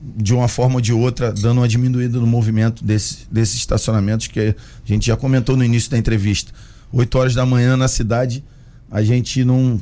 de 0.00 0.32
uma 0.32 0.46
forma 0.46 0.76
ou 0.76 0.80
de 0.80 0.92
outra, 0.92 1.32
dando 1.32 1.58
uma 1.58 1.68
diminuída 1.68 2.18
no 2.18 2.26
movimento 2.26 2.82
desse, 2.82 3.26
desses 3.30 3.56
estacionamentos 3.56 4.28
que 4.28 4.40
a 4.40 4.54
gente 4.84 5.06
já 5.06 5.16
comentou 5.16 5.56
no 5.56 5.64
início 5.64 5.90
da 5.90 5.98
entrevista. 5.98 6.52
8 6.92 7.18
horas 7.18 7.34
da 7.34 7.44
manhã 7.44 7.76
na 7.76 7.88
cidade, 7.88 8.42
a 8.90 9.02
gente 9.02 9.44
não. 9.44 9.78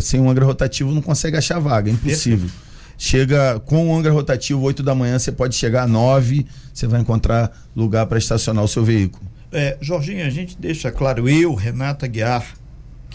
Sem 0.00 0.20
um 0.20 0.28
Angra 0.28 0.44
rotativo 0.44 0.92
não 0.92 1.00
consegue 1.00 1.38
achar 1.38 1.58
vaga, 1.58 1.90
é 1.90 1.94
impossível. 1.94 2.50
Chega 2.98 3.60
com 3.60 3.88
o 3.88 3.96
Angra 3.96 4.12
rotativo, 4.12 4.60
8 4.60 4.82
da 4.82 4.94
manhã, 4.94 5.18
você 5.18 5.32
pode 5.32 5.54
chegar 5.54 5.84
às 5.84 5.90
9, 5.90 6.44
você 6.74 6.86
vai 6.86 7.00
encontrar 7.00 7.50
lugar 7.74 8.04
para 8.06 8.18
estacionar 8.18 8.62
o 8.62 8.68
seu 8.68 8.84
veículo. 8.84 9.24
É, 9.52 9.78
Jorginho, 9.80 10.26
a 10.26 10.30
gente 10.30 10.54
deixa 10.58 10.90
claro, 10.90 11.28
eu, 11.28 11.54
Renata 11.54 12.06
Guiar, 12.06 12.44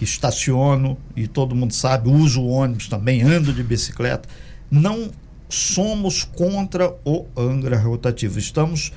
estaciono 0.04 0.98
e 1.16 1.28
todo 1.28 1.56
mundo 1.56 1.74
sabe, 1.74 2.10
uso 2.10 2.44
ônibus 2.46 2.88
também, 2.88 3.22
ando 3.22 3.54
de 3.54 3.64
bicicleta, 3.64 4.28
não 4.70 5.12
somos 5.50 6.24
contra 6.24 6.96
o 7.06 7.26
Angra 7.38 7.78
rotativo. 7.78 8.40
Estamos 8.40 8.92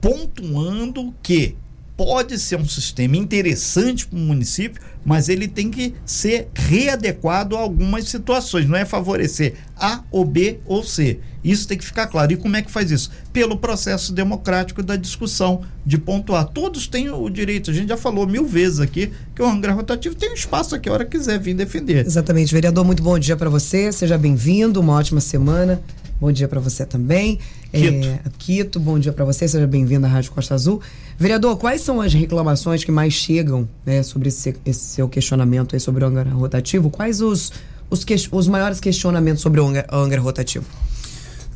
pontuando 0.00 1.14
que 1.22 1.56
pode 2.00 2.38
ser 2.38 2.56
um 2.56 2.66
sistema 2.66 3.14
interessante 3.14 4.06
para 4.06 4.18
o 4.18 4.22
município, 4.22 4.80
mas 5.04 5.28
ele 5.28 5.46
tem 5.46 5.70
que 5.70 5.92
ser 6.06 6.48
readequado 6.54 7.54
a 7.54 7.60
algumas 7.60 8.08
situações, 8.08 8.66
não 8.66 8.74
é 8.74 8.86
favorecer 8.86 9.56
A 9.76 10.02
ou 10.10 10.24
B 10.24 10.60
ou 10.64 10.82
C. 10.82 11.20
Isso 11.44 11.68
tem 11.68 11.76
que 11.76 11.84
ficar 11.84 12.06
claro. 12.06 12.32
E 12.32 12.38
como 12.38 12.56
é 12.56 12.62
que 12.62 12.70
faz 12.70 12.90
isso? 12.90 13.10
Pelo 13.34 13.58
processo 13.58 14.14
democrático 14.14 14.82
da 14.82 14.96
discussão, 14.96 15.60
de 15.84 15.98
pontuar. 15.98 16.46
Todos 16.46 16.86
têm 16.86 17.10
o 17.10 17.28
direito, 17.28 17.70
a 17.70 17.74
gente 17.74 17.90
já 17.90 17.98
falou 17.98 18.26
mil 18.26 18.46
vezes 18.46 18.80
aqui, 18.80 19.12
que 19.34 19.42
o 19.42 19.46
Angra 19.46 19.74
Rotativo 19.74 20.14
tem 20.14 20.30
um 20.30 20.34
espaço 20.34 20.74
aqui 20.74 20.88
a 20.88 20.94
hora 20.94 21.04
quiser 21.04 21.38
vir 21.38 21.52
defender. 21.52 22.06
Exatamente. 22.06 22.54
Vereador, 22.54 22.82
muito 22.82 23.02
bom 23.02 23.18
dia 23.18 23.36
para 23.36 23.50
você, 23.50 23.92
seja 23.92 24.16
bem-vindo, 24.16 24.80
uma 24.80 24.94
ótima 24.94 25.20
semana. 25.20 25.82
Bom 26.20 26.30
dia 26.30 26.46
para 26.46 26.60
você 26.60 26.84
também. 26.84 27.38
Quito. 27.72 28.06
É, 28.06 28.20
Quito, 28.36 28.78
bom 28.78 28.98
dia 28.98 29.10
para 29.10 29.24
você, 29.24 29.48
seja 29.48 29.66
bem-vindo 29.66 30.04
à 30.04 30.08
Rádio 30.08 30.32
Costa 30.32 30.54
Azul. 30.54 30.82
Vereador, 31.18 31.56
quais 31.56 31.80
são 31.80 31.98
as 31.98 32.12
reclamações 32.12 32.84
que 32.84 32.92
mais 32.92 33.14
chegam 33.14 33.66
né, 33.86 34.02
sobre 34.02 34.28
esse, 34.28 34.54
esse, 34.66 34.80
seu 34.80 35.08
questionamento 35.08 35.74
aí 35.74 35.80
sobre 35.80 36.04
o 36.04 36.06
Angra 36.06 36.28
Rotativo? 36.28 36.90
Quais 36.90 37.22
os, 37.22 37.50
os, 37.88 38.04
que, 38.04 38.14
os 38.30 38.48
maiores 38.48 38.78
questionamentos 38.80 39.40
sobre 39.40 39.60
o 39.60 39.66
Angra, 39.66 39.86
Angra 39.90 40.20
Rotativo? 40.20 40.66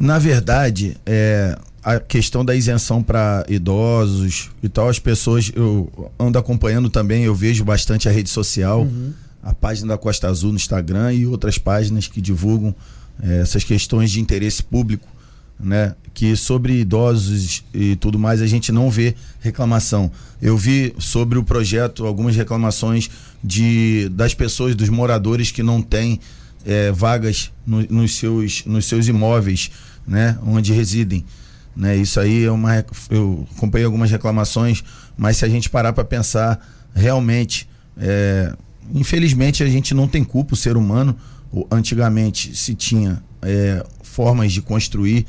Na 0.00 0.18
verdade, 0.18 0.96
é, 1.04 1.58
a 1.82 2.00
questão 2.00 2.42
da 2.42 2.54
isenção 2.54 3.02
para 3.02 3.44
idosos 3.50 4.50
e 4.62 4.68
tal, 4.70 4.88
as 4.88 4.98
pessoas, 4.98 5.52
eu 5.54 6.10
ando 6.18 6.38
acompanhando 6.38 6.88
também, 6.88 7.24
eu 7.24 7.34
vejo 7.34 7.66
bastante 7.66 8.08
a 8.08 8.12
rede 8.12 8.30
social, 8.30 8.80
uhum. 8.80 9.12
a 9.42 9.52
página 9.52 9.88
da 9.88 9.98
Costa 9.98 10.26
Azul 10.26 10.52
no 10.52 10.56
Instagram 10.56 11.12
e 11.12 11.26
outras 11.26 11.58
páginas 11.58 12.08
que 12.08 12.22
divulgam 12.22 12.74
é, 12.74 12.74
essas 13.22 13.64
questões 13.64 14.10
de 14.10 14.20
interesse 14.20 14.62
público, 14.62 15.08
né? 15.58 15.94
Que 16.12 16.36
sobre 16.36 16.80
idosos 16.80 17.64
e 17.72 17.96
tudo 17.96 18.18
mais 18.18 18.40
a 18.40 18.46
gente 18.46 18.70
não 18.70 18.90
vê 18.90 19.14
reclamação. 19.40 20.10
Eu 20.40 20.56
vi 20.56 20.94
sobre 20.98 21.38
o 21.38 21.44
projeto 21.44 22.06
algumas 22.06 22.36
reclamações 22.36 23.10
de 23.42 24.08
das 24.10 24.34
pessoas, 24.34 24.74
dos 24.74 24.88
moradores 24.88 25.50
que 25.50 25.62
não 25.62 25.80
têm 25.80 26.20
é, 26.64 26.90
vagas 26.92 27.52
no, 27.66 27.82
nos, 27.88 28.14
seus, 28.16 28.64
nos 28.64 28.86
seus 28.86 29.08
imóveis, 29.08 29.70
né? 30.06 30.38
Onde 30.44 30.72
residem. 30.72 31.24
Né? 31.76 31.96
Isso 31.96 32.20
aí 32.20 32.44
é 32.44 32.50
uma. 32.50 32.84
Eu 33.10 33.46
acompanhei 33.56 33.84
algumas 33.84 34.10
reclamações, 34.10 34.84
mas 35.16 35.38
se 35.38 35.44
a 35.44 35.48
gente 35.48 35.68
parar 35.68 35.92
para 35.92 36.04
pensar, 36.04 36.60
realmente, 36.94 37.68
é, 37.98 38.52
infelizmente 38.92 39.62
a 39.62 39.66
gente 39.66 39.92
não 39.94 40.06
tem 40.06 40.22
culpa, 40.22 40.54
o 40.54 40.56
ser 40.56 40.76
humano 40.76 41.16
antigamente 41.70 42.56
se 42.56 42.74
tinha 42.74 43.22
é, 43.42 43.84
formas 44.02 44.52
de 44.52 44.62
construir 44.62 45.26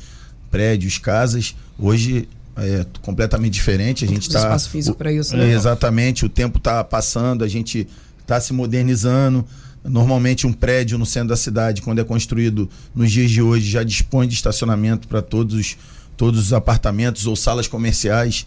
prédios, 0.50 0.98
casas, 0.98 1.54
hoje 1.78 2.28
é 2.56 2.86
completamente 3.02 3.52
diferente. 3.52 4.04
A 4.04 4.08
gente 4.08 4.22
está 4.22 4.40
espaço 4.40 4.70
físico 4.70 4.96
para 4.96 5.12
isso, 5.12 5.36
né? 5.36 5.50
Exatamente. 5.52 6.24
O 6.24 6.28
tempo 6.28 6.58
está 6.58 6.82
passando, 6.82 7.44
a 7.44 7.48
gente 7.48 7.86
está 8.20 8.40
se 8.40 8.52
modernizando. 8.52 9.44
Normalmente 9.84 10.46
um 10.46 10.52
prédio 10.52 10.98
no 10.98 11.06
centro 11.06 11.28
da 11.28 11.36
cidade, 11.36 11.82
quando 11.82 12.00
é 12.00 12.04
construído 12.04 12.68
nos 12.94 13.12
dias 13.12 13.30
de 13.30 13.40
hoje, 13.42 13.70
já 13.70 13.84
dispõe 13.84 14.26
de 14.26 14.34
estacionamento 14.34 15.06
para 15.06 15.22
todos, 15.22 15.76
todos 16.16 16.40
os 16.40 16.52
apartamentos 16.52 17.26
ou 17.26 17.36
salas 17.36 17.68
comerciais. 17.68 18.46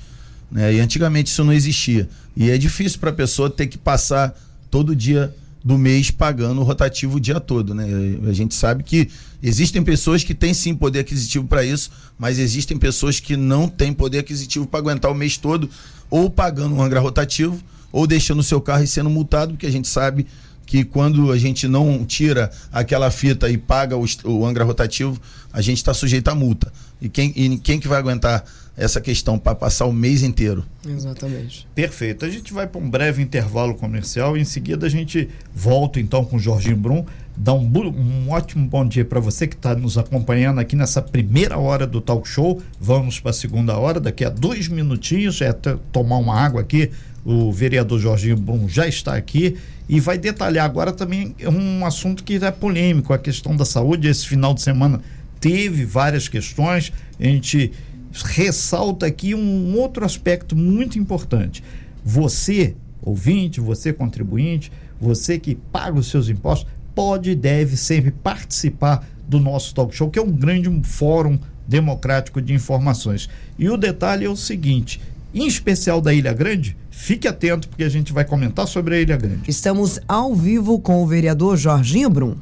Né? 0.52 0.74
E 0.74 0.80
antigamente 0.80 1.32
isso 1.32 1.44
não 1.44 1.54
existia. 1.54 2.10
E 2.36 2.50
é 2.50 2.58
difícil 2.58 3.00
para 3.00 3.12
a 3.12 3.14
pessoa 3.14 3.50
ter 3.50 3.68
que 3.68 3.78
passar 3.78 4.36
todo 4.72 4.96
dia 4.96 5.34
do 5.64 5.78
mês 5.78 6.10
pagando 6.10 6.62
o 6.62 6.64
rotativo 6.64 7.18
o 7.18 7.20
dia 7.20 7.40
todo, 7.40 7.74
né? 7.74 7.86
A 8.28 8.34
gente 8.34 8.56
sabe 8.56 8.84
que 8.84 9.10
existem 9.44 9.84
pessoas 9.84 10.24
que 10.24 10.34
têm 10.34 10.54
sim 10.54 10.74
poder 10.74 11.00
aquisitivo 11.00 11.46
para 11.48 11.64
isso, 11.64 11.92
mas 12.18 12.40
existem 12.40 12.78
pessoas 12.78 13.20
que 13.20 13.36
não 13.36 13.68
têm 13.68 13.94
poder 13.94 14.20
aquisitivo 14.20 14.66
para 14.66 14.80
aguentar 14.80 15.12
o 15.12 15.16
mês 15.16 15.38
todo, 15.38 15.70
ou 16.10 16.30
pagando 16.30 16.76
um 16.76 16.82
angra 16.82 17.00
rotativo, 17.00 17.62
ou 17.92 18.08
deixando 18.08 18.40
o 18.40 18.44
seu 18.44 18.62
carro 18.62 18.84
e 18.84 18.88
sendo 18.88 19.10
multado, 19.10 19.54
porque 19.54 19.66
a 19.66 19.72
gente 19.72 19.88
sabe 19.88 20.26
que 20.66 20.84
quando 20.84 21.32
a 21.32 21.38
gente 21.38 21.68
não 21.68 22.06
tira 22.06 22.52
aquela 22.72 23.10
fita 23.10 23.50
e 23.50 23.58
paga 23.58 23.98
o, 23.98 24.06
o 24.24 24.64
rotativo, 24.64 25.20
a 25.52 25.62
gente 25.62 25.78
está 25.78 25.96
sujeito 25.96 26.28
a 26.28 26.36
multa. 26.36 26.72
E 27.02 27.10
quem, 27.10 27.34
e 27.36 27.58
quem 27.58 27.80
que 27.80 27.88
vai 27.88 27.98
aguentar 27.98 28.46
essa 28.80 29.02
questão 29.02 29.38
para 29.38 29.54
passar 29.54 29.86
o 29.86 29.94
mês 29.94 30.24
inteiro. 30.24 30.66
Exatamente. 30.88 31.68
Perfeito. 31.76 32.24
A 32.24 32.30
gente 32.30 32.54
vai 32.54 32.66
para 32.66 32.80
um 32.80 32.90
breve 32.90 33.22
intervalo 33.22 33.76
comercial 33.76 34.38
e 34.38 34.42
em 34.42 34.46
seguida 34.46 34.88
a 34.88 34.90
gente 34.90 35.28
volta 35.54 36.00
então 36.00 36.24
com 36.24 36.38
o 36.38 36.40
Jorginho 36.40 36.78
Brum. 36.78 37.06
Dá 37.36 37.54
um, 37.54 37.70
um 37.70 38.30
ótimo 38.32 38.66
bom 38.68 38.88
dia 38.88 39.04
para 39.04 39.20
você 39.20 39.48
que 39.48 39.56
está 39.56 39.76
nos 39.76 39.98
acompanhando 39.98 40.60
aqui 40.60 40.76
nessa 40.78 41.02
primeira 41.02 41.58
hora 41.58 41.86
do 41.86 42.00
talk 42.00 42.28
show. 42.28 42.62
Vamos 42.80 43.20
para 43.20 43.32
a 43.32 43.34
segunda 43.34 43.78
hora, 43.78 44.00
daqui 44.00 44.24
a 44.24 44.30
dois 44.30 44.70
minutinhos. 44.70 45.42
É 45.42 45.52
tomar 45.92 46.18
uma 46.18 46.40
água 46.40 46.62
aqui. 46.62 46.90
O 47.26 47.52
vereador 47.52 48.00
Jorginho 48.00 48.38
Brum 48.38 48.68
já 48.70 48.88
está 48.88 49.14
aqui 49.14 49.58
e 49.90 50.00
vai 50.00 50.18
detalhar 50.18 50.66
agora 50.66 50.94
também 50.94 51.36
um 51.46 51.86
assunto 51.86 52.24
que 52.24 52.36
é 52.36 52.52
polêmico, 52.52 53.12
a 53.12 53.18
questão 53.18 53.56
da 53.56 53.66
saúde. 53.66 54.08
Esse 54.08 54.26
final 54.26 54.54
de 54.54 54.62
semana 54.62 55.02
teve 55.40 55.84
várias 55.84 56.30
questões. 56.30 56.94
A 57.20 57.24
gente 57.24 57.74
ressalta 58.12 59.06
aqui 59.06 59.36
um 59.36 59.76
outro 59.78 60.06
aspecto 60.06 60.56
muito 60.56 60.98
importante. 60.98 61.64
Você, 62.04 62.76
ouvinte, 63.02 63.60
você 63.60 63.94
contribuinte, 63.94 64.72
você 65.00 65.38
que 65.40 65.56
paga 65.56 66.00
os 66.00 66.10
seus 66.10 66.30
impostos, 66.30 66.68
pode 66.96 67.32
e 67.32 67.36
deve 67.36 67.78
sempre 67.78 68.12
participar 68.12 69.08
do 69.28 69.40
nosso 69.40 69.74
talk 69.74 69.96
show, 69.96 70.10
que 70.10 70.20
é 70.20 70.22
um 70.22 70.32
grande 70.32 70.70
fórum 70.84 71.38
democrático 71.68 72.42
de 72.42 72.54
informações. 72.54 73.30
E 73.58 73.70
o 73.70 73.78
detalhe 73.78 74.26
é 74.26 74.30
o 74.30 74.36
seguinte: 74.36 75.00
em 75.34 75.46
especial 75.46 76.02
da 76.02 76.14
Ilha 76.14 76.34
Grande, 76.34 76.76
fique 76.90 77.28
atento 77.28 77.70
porque 77.70 77.84
a 77.84 77.90
gente 77.90 78.12
vai 78.12 78.26
comentar 78.26 78.68
sobre 78.68 78.96
a 78.96 79.00
Ilha 79.00 79.16
Grande. 79.16 79.50
Estamos 79.50 80.00
ao 80.08 80.34
vivo 80.36 80.80
com 80.80 81.04
o 81.04 81.08
vereador 81.08 81.56
Jorginho 81.56 82.10
Brum. 82.10 82.36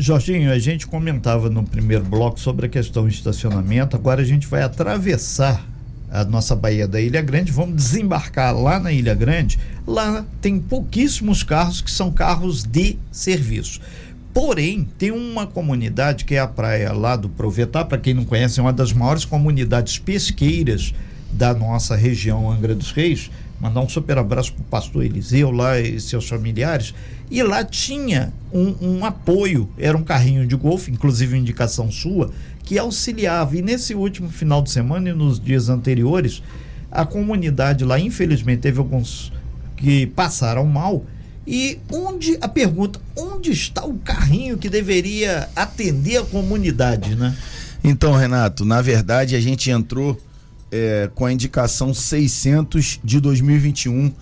Jorginho, 0.00 0.52
a 0.52 0.58
gente 0.60 0.86
comentava 0.86 1.50
no 1.50 1.64
primeiro 1.64 2.04
bloco 2.04 2.38
sobre 2.38 2.66
a 2.66 2.68
questão 2.68 3.02
do 3.02 3.08
estacionamento. 3.08 3.96
Agora 3.96 4.22
a 4.22 4.24
gente 4.24 4.46
vai 4.46 4.62
atravessar 4.62 5.66
a 6.08 6.24
nossa 6.24 6.54
Baía 6.54 6.86
da 6.86 7.00
Ilha 7.00 7.20
Grande, 7.20 7.50
vamos 7.50 7.74
desembarcar 7.74 8.56
lá 8.56 8.78
na 8.78 8.92
Ilha 8.92 9.12
Grande. 9.12 9.58
Lá 9.84 10.24
tem 10.40 10.60
pouquíssimos 10.60 11.42
carros 11.42 11.80
que 11.80 11.90
são 11.90 12.12
carros 12.12 12.62
de 12.62 12.96
serviço. 13.10 13.80
Porém, 14.32 14.88
tem 14.96 15.10
uma 15.10 15.48
comunidade 15.48 16.24
que 16.24 16.36
é 16.36 16.38
a 16.38 16.46
praia 16.46 16.92
lá 16.92 17.16
do 17.16 17.28
Provetar, 17.28 17.86
para 17.86 17.98
quem 17.98 18.14
não 18.14 18.24
conhece, 18.24 18.60
é 18.60 18.62
uma 18.62 18.72
das 18.72 18.92
maiores 18.92 19.24
comunidades 19.24 19.98
pesqueiras 19.98 20.94
da 21.32 21.52
nossa 21.52 21.96
região 21.96 22.48
Angra 22.48 22.72
dos 22.72 22.92
Reis. 22.92 23.32
Mandar 23.60 23.80
um 23.80 23.88
super 23.88 24.16
abraço 24.16 24.52
para 24.52 24.62
o 24.62 24.66
pastor 24.66 25.04
Eliseu 25.04 25.50
lá 25.50 25.80
e 25.80 26.00
seus 26.00 26.28
familiares. 26.28 26.94
E 27.30 27.42
lá 27.42 27.62
tinha 27.64 28.32
um, 28.52 28.74
um 28.80 29.04
apoio, 29.04 29.68
era 29.76 29.96
um 29.96 30.02
carrinho 30.02 30.46
de 30.46 30.56
golfe, 30.56 30.90
inclusive 30.90 31.36
indicação 31.36 31.90
sua, 31.90 32.30
que 32.64 32.78
auxiliava. 32.78 33.56
E 33.56 33.62
nesse 33.62 33.94
último 33.94 34.30
final 34.30 34.62
de 34.62 34.70
semana 34.70 35.10
e 35.10 35.12
nos 35.12 35.38
dias 35.38 35.68
anteriores, 35.68 36.42
a 36.90 37.04
comunidade 37.04 37.84
lá, 37.84 38.00
infelizmente, 38.00 38.60
teve 38.60 38.78
alguns 38.78 39.32
que 39.76 40.06
passaram 40.06 40.64
mal 40.66 41.04
E 41.46 41.78
onde, 41.90 42.36
a 42.42 42.48
pergunta, 42.48 43.00
onde 43.16 43.52
está 43.52 43.84
o 43.84 43.94
carrinho 43.94 44.58
que 44.58 44.68
deveria 44.68 45.48
atender 45.56 46.18
a 46.18 46.24
comunidade, 46.24 47.14
né? 47.14 47.34
Então, 47.82 48.12
Renato, 48.14 48.66
na 48.66 48.82
verdade 48.82 49.34
a 49.34 49.40
gente 49.40 49.70
entrou 49.70 50.20
é, 50.70 51.08
com 51.14 51.24
a 51.24 51.32
indicação 51.32 51.94
600 51.94 53.00
de 53.02 53.18
2021 53.18 54.12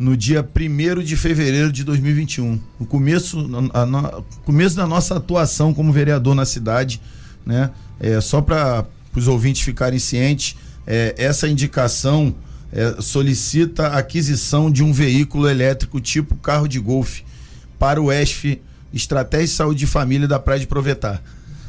no 0.00 0.16
dia 0.16 0.42
1 0.42 1.02
de 1.02 1.14
fevereiro 1.14 1.70
de 1.70 1.84
2021. 1.84 2.58
No 2.80 2.86
começo, 2.86 3.38
a, 3.74 3.82
a, 3.82 4.22
começo 4.46 4.74
da 4.74 4.86
nossa 4.86 5.18
atuação 5.18 5.74
como 5.74 5.92
vereador 5.92 6.34
na 6.34 6.46
cidade, 6.46 6.98
né? 7.44 7.70
É, 8.00 8.18
só 8.18 8.40
para 8.40 8.86
os 9.14 9.28
ouvintes 9.28 9.60
ficarem 9.60 9.98
cientes, 9.98 10.56
é, 10.86 11.14
essa 11.18 11.46
indicação 11.46 12.34
é, 12.72 12.96
solicita 13.02 13.88
a 13.88 13.98
aquisição 13.98 14.70
de 14.70 14.82
um 14.82 14.90
veículo 14.90 15.46
elétrico 15.46 16.00
tipo 16.00 16.34
carro 16.36 16.66
de 16.66 16.80
golfe 16.80 17.22
para 17.78 18.00
o 18.00 18.10
ESF 18.10 18.58
Estratégia 18.94 19.46
de 19.48 19.52
Saúde 19.52 19.80
de 19.80 19.86
Família 19.86 20.26
da 20.26 20.38
Praia 20.38 20.60
de 20.60 20.66
Provetar. 20.66 21.22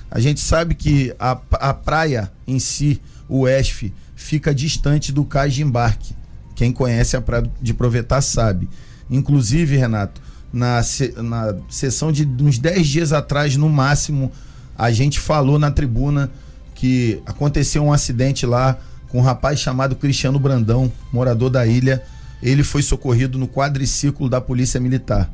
A 0.10 0.22
gente 0.22 0.40
sabe 0.40 0.74
que 0.74 1.14
a, 1.20 1.38
a 1.52 1.74
praia 1.74 2.32
em 2.48 2.60
si, 2.60 3.02
o 3.28 3.46
ESF, 3.46 3.94
fica 4.16 4.56
distante 4.56 5.12
do 5.12 5.26
cais 5.26 5.54
de 5.54 5.64
embarque. 5.64 6.14
Quem 6.62 6.72
conhece 6.72 7.18
a 7.18 7.22
Praia 7.22 7.50
de 7.60 7.74
Provetar 7.74 8.22
sabe. 8.22 8.70
Inclusive, 9.10 9.78
Renato, 9.78 10.22
na, 10.54 10.80
na 11.24 11.56
sessão 11.68 12.12
de 12.12 12.24
uns 12.40 12.60
10 12.60 12.88
dias 12.88 13.12
atrás, 13.12 13.58
no 13.58 13.68
máximo, 13.68 14.32
a 14.78 14.92
gente 14.92 15.20
falou 15.20 15.58
na 15.58 15.72
tribuna 15.72 16.30
que 16.76 17.20
aconteceu 17.26 17.84
um 17.84 17.92
acidente 17.92 18.46
lá 18.46 18.78
com 19.08 19.18
um 19.18 19.22
rapaz 19.24 19.60
chamado 19.60 19.96
Cristiano 19.96 20.38
Brandão, 20.38 20.92
morador 21.12 21.50
da 21.50 21.66
ilha. 21.66 22.04
Ele 22.44 22.64
foi 22.64 22.84
socorrido 22.84 23.40
no 23.40 23.48
quadriciclo 23.48 24.30
da 24.30 24.40
Polícia 24.40 24.80
Militar. 24.80 25.34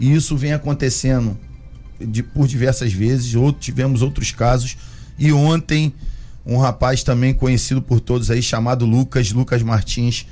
E 0.00 0.14
isso 0.14 0.34
vem 0.34 0.54
acontecendo 0.54 1.36
de, 2.00 2.22
por 2.22 2.46
diversas 2.46 2.90
vezes. 2.90 3.34
Outro, 3.34 3.60
tivemos 3.60 4.00
outros 4.00 4.32
casos. 4.32 4.78
E 5.18 5.30
ontem, 5.30 5.92
um 6.46 6.56
rapaz 6.56 7.02
também 7.02 7.34
conhecido 7.34 7.82
por 7.82 8.00
todos 8.00 8.30
aí, 8.30 8.40
chamado 8.42 8.86
Lucas, 8.86 9.30
Lucas 9.30 9.62
Martins. 9.62 10.26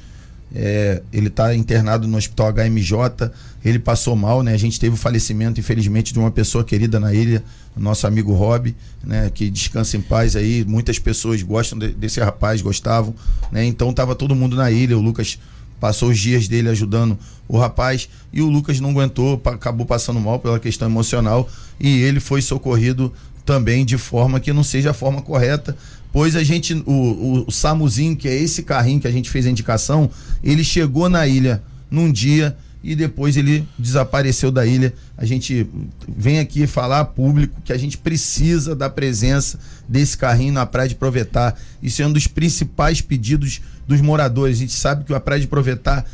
É, 0.55 1.03
ele 1.13 1.29
está 1.29 1.55
internado 1.55 2.07
no 2.07 2.17
hospital 2.17 2.53
HMJ. 2.53 3.31
Ele 3.65 3.79
passou 3.79 4.15
mal, 4.15 4.43
né? 4.43 4.53
A 4.53 4.59
gente 4.59 4.79
teve 4.79 4.95
o 4.95 4.99
falecimento, 4.99 5.59
infelizmente, 5.59 6.13
de 6.13 6.19
uma 6.19 6.31
pessoa 6.31 6.65
querida 6.65 7.01
na 7.01 7.15
ilha 7.15 7.43
nosso 7.77 8.07
amigo 8.07 8.33
Rob, 8.35 8.75
né, 9.03 9.31
que 9.33 9.49
descansa 9.49 9.97
em 9.97 10.01
paz 10.01 10.37
aí. 10.37 10.65
Muitas 10.65 10.99
pessoas 10.99 11.43
gostam 11.43 11.79
de, 11.79 11.89
desse 11.89 12.21
rapaz, 12.21 12.61
gostavam, 12.61 13.15
né? 13.51 13.65
Então 13.65 13.93
tava 13.93 14.15
todo 14.15 14.35
mundo 14.35 14.57
na 14.57 14.71
ilha, 14.71 14.97
o 14.97 15.01
Lucas 15.01 15.39
passou 15.81 16.11
os 16.11 16.19
dias 16.19 16.47
dele 16.47 16.69
ajudando 16.69 17.19
o 17.49 17.59
rapaz 17.59 18.09
e 18.33 18.41
o 18.41 18.49
Lucas 18.49 18.79
não 18.79 18.91
aguentou, 18.91 19.41
acabou 19.45 19.85
passando 19.85 20.21
mal 20.21 20.39
pela 20.39 20.61
questão 20.61 20.89
emocional 20.89 21.49
e 21.81 22.03
ele 22.03 22.21
foi 22.21 22.41
socorrido 22.41 23.13
também 23.45 23.85
de 23.85 23.99
forma 23.99 24.39
que 24.39 24.53
não 24.53 24.63
seja 24.63 24.91
a 24.91 24.95
forma 24.95 25.21
correta, 25.21 25.77
pois 26.12 26.37
a 26.37 26.45
gente 26.45 26.75
o, 26.75 26.92
o, 26.92 27.45
o 27.49 27.50
Samuzinho, 27.50 28.16
que 28.16 28.28
é 28.28 28.35
esse 28.35 28.62
carrinho 28.62 29.00
que 29.00 29.09
a 29.09 29.12
gente 29.12 29.31
fez 29.31 29.47
a 29.47 29.50
indicação, 29.50 30.11
ele 30.42 30.62
chegou 30.62 31.09
na 31.09 31.26
ilha 31.26 31.62
num 31.90 32.12
dia 32.12 32.57
e 32.85 32.97
depois 32.97 33.37
ele 33.37 33.66
desapareceu 33.78 34.50
da 34.50 34.66
ilha. 34.66 34.92
A 35.16 35.25
gente 35.25 35.66
vem 36.09 36.40
aqui 36.40 36.66
falar 36.66 37.04
público 37.07 37.61
que 37.64 37.73
a 37.73 37.78
gente 37.78 37.97
precisa 37.97 38.75
da 38.75 38.90
presença 38.90 39.59
desse 39.88 40.19
carrinho 40.19 40.52
na 40.52 40.66
Praia 40.66 40.88
de 40.88 40.95
Provetar. 40.97 41.57
Isso 41.83 42.02
é 42.02 42.07
um 42.07 42.12
dos 42.12 42.26
principais 42.26 43.00
pedidos 43.00 43.61
dos 43.87 44.00
moradores. 44.00 44.57
A 44.57 44.61
gente 44.61 44.73
sabe 44.73 45.04
que 45.04 45.14
a 45.14 45.21
Praia 45.21 45.40
de 45.40 45.47
Provetar 45.47 46.04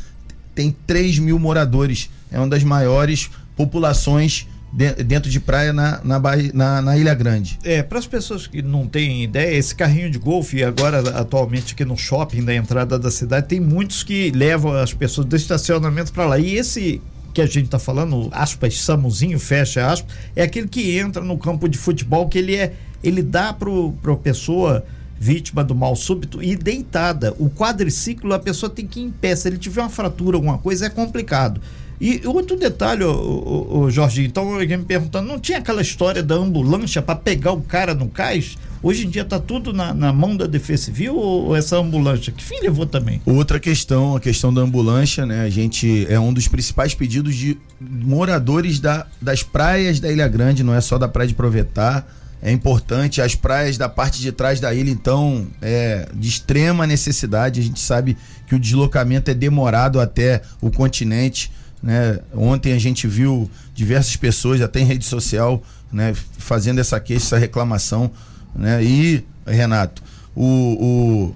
tem 0.53 0.75
3 0.85 1.19
mil 1.19 1.39
moradores, 1.39 2.09
é 2.31 2.37
uma 2.37 2.47
das 2.47 2.63
maiores 2.63 3.29
populações 3.55 4.45
dentro 4.71 5.29
de 5.29 5.39
praia 5.39 5.73
na, 5.73 5.99
na, 6.03 6.21
na, 6.53 6.81
na 6.81 6.97
Ilha 6.97 7.13
Grande. 7.15 7.57
É, 7.63 7.81
para 7.81 7.97
as 7.97 8.05
pessoas 8.05 8.45
que 8.45 8.61
não 8.61 8.87
têm 8.87 9.23
ideia, 9.23 9.55
esse 9.55 9.73
carrinho 9.73 10.09
de 10.11 10.19
golfe, 10.19 10.63
agora 10.63 10.99
atualmente 11.17 11.73
aqui 11.73 11.83
no 11.83 11.97
shopping 11.97 12.43
da 12.43 12.53
entrada 12.53 12.99
da 12.99 13.09
cidade, 13.09 13.47
tem 13.47 13.59
muitos 13.59 14.03
que 14.03 14.31
levam 14.31 14.73
as 14.73 14.93
pessoas 14.93 15.25
do 15.25 15.35
estacionamento 15.35 16.13
para 16.13 16.25
lá. 16.25 16.39
E 16.39 16.55
esse 16.55 17.01
que 17.33 17.41
a 17.41 17.45
gente 17.45 17.65
está 17.65 17.79
falando, 17.79 18.29
aspas, 18.31 18.81
Samuzinho, 18.81 19.39
fecha 19.39 19.91
aspas, 19.91 20.15
é 20.35 20.43
aquele 20.43 20.67
que 20.67 20.97
entra 20.97 21.23
no 21.23 21.37
campo 21.37 21.67
de 21.67 21.77
futebol 21.77 22.27
que 22.27 22.37
ele 22.37 22.55
é, 22.55 22.73
ele 23.03 23.21
dá 23.21 23.53
pro, 23.53 23.93
pro 24.01 24.17
pessoa 24.17 24.83
vítima 25.19 25.63
do 25.63 25.75
mal 25.75 25.95
súbito 25.95 26.41
e 26.41 26.55
deitada. 26.55 27.35
O 27.37 27.49
quadriciclo 27.49 28.33
a 28.33 28.39
pessoa 28.39 28.69
tem 28.69 28.87
que 28.87 29.01
ir 29.01 29.03
em 29.03 29.11
pé. 29.11 29.35
Se 29.35 29.49
ele 29.49 29.57
tiver 29.57 29.81
uma 29.81 29.89
fratura, 29.89 30.37
alguma 30.37 30.57
coisa, 30.57 30.85
é 30.85 30.89
complicado. 30.89 31.59
E 31.99 32.21
outro 32.25 32.55
detalhe, 32.55 33.03
o, 33.03 33.11
o, 33.11 33.79
o 33.79 33.91
Jorge, 33.91 34.23
então 34.23 34.53
alguém 34.53 34.77
me 34.77 34.85
perguntando, 34.85 35.27
não 35.27 35.37
tinha 35.37 35.57
aquela 35.57 35.81
história 35.81 36.23
da 36.23 36.35
ambulância 36.35 37.01
para 37.01 37.15
pegar 37.15 37.51
o 37.51 37.61
cara 37.61 37.93
no 37.93 38.07
cais? 38.07 38.57
Hoje 38.81 39.05
em 39.05 39.09
dia 39.09 39.23
está 39.23 39.37
tudo 39.37 39.73
na, 39.73 39.93
na, 39.93 40.13
mão 40.13 40.37
da 40.37 40.47
Defesa 40.47 40.83
Civil 40.83 41.13
ou 41.17 41.53
essa 41.53 41.75
ambulância? 41.75 42.31
Que 42.31 42.41
fim 42.41 42.61
levou 42.61 42.85
também? 42.85 43.21
Outra 43.25 43.59
questão, 43.59 44.15
a 44.15 44.19
questão 44.21 44.53
da 44.53 44.61
ambulância, 44.61 45.25
né? 45.25 45.41
A 45.41 45.49
gente 45.49 46.07
é 46.09 46.17
um 46.17 46.31
dos 46.31 46.47
principais 46.47 46.93
pedidos 46.93 47.35
de 47.35 47.57
moradores 47.81 48.79
da, 48.79 49.05
das 49.21 49.43
praias 49.43 49.99
da 49.99 50.09
Ilha 50.09 50.27
Grande, 50.29 50.63
não 50.63 50.73
é 50.73 50.79
só 50.79 50.97
da 50.97 51.09
Praia 51.09 51.27
de 51.27 51.35
Provetar. 51.35 52.07
É 52.41 52.53
importante, 52.53 53.21
as 53.21 53.35
praias 53.35 53.77
da 53.77 53.89
parte 53.89 54.21
de 54.21 54.31
trás 54.31 54.61
da 54.61 54.73
ilha, 54.73 54.89
então, 54.89 55.45
é 55.61 56.07
de 56.13 56.29
extrema 56.29 56.87
necessidade. 56.87 57.59
A 57.59 57.63
gente 57.63 57.81
sabe 57.81 58.15
que 58.47 58.55
o 58.55 58.59
deslocamento 58.59 59.29
é 59.29 59.33
demorado 59.33 59.99
até 59.99 60.41
o 60.61 60.71
continente. 60.71 61.51
Né? 61.81 62.19
Ontem 62.33 62.73
a 62.73 62.79
gente 62.79 63.07
viu 63.07 63.49
diversas 63.73 64.15
pessoas, 64.15 64.61
até 64.61 64.79
em 64.79 64.85
rede 64.85 65.05
social, 65.05 65.63
né, 65.91 66.13
fazendo 66.37 66.79
essa 66.79 66.99
queixa, 66.99 67.25
essa 67.25 67.37
reclamação. 67.37 68.11
Né? 68.55 68.83
E, 68.83 69.25
Renato, 69.45 70.03
o, 70.35 70.45
o, 70.45 71.35